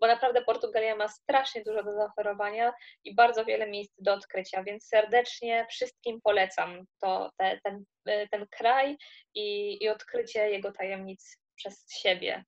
bo 0.01 0.07
naprawdę 0.07 0.41
Portugalia 0.41 0.95
ma 0.95 1.07
strasznie 1.07 1.63
dużo 1.63 1.83
do 1.83 1.93
zaoferowania 1.93 2.73
i 3.03 3.15
bardzo 3.15 3.45
wiele 3.45 3.67
miejsc 3.67 3.93
do 3.97 4.13
odkrycia, 4.13 4.63
więc 4.63 4.87
serdecznie 4.87 5.65
wszystkim 5.69 6.19
polecam 6.23 6.83
to, 7.01 7.31
te, 7.37 7.59
ten, 7.63 7.83
e, 8.05 8.27
ten 8.27 8.45
kraj 8.51 8.97
i, 9.33 9.77
i 9.83 9.89
odkrycie 9.89 10.56
jego 10.57 10.71
tajemnic 10.71 11.37
przez 11.55 11.85
siebie. 11.89 12.45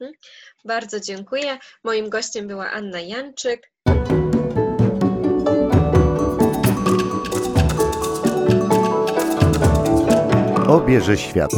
Mhm. 0.00 0.12
Bardzo 0.64 1.00
dziękuję. 1.00 1.58
Moim 1.84 2.08
gościem 2.08 2.48
była 2.48 2.70
Anna 2.70 3.00
Janczyk. 3.00 3.72
Obierze 10.68 11.16
świat. 11.16 11.50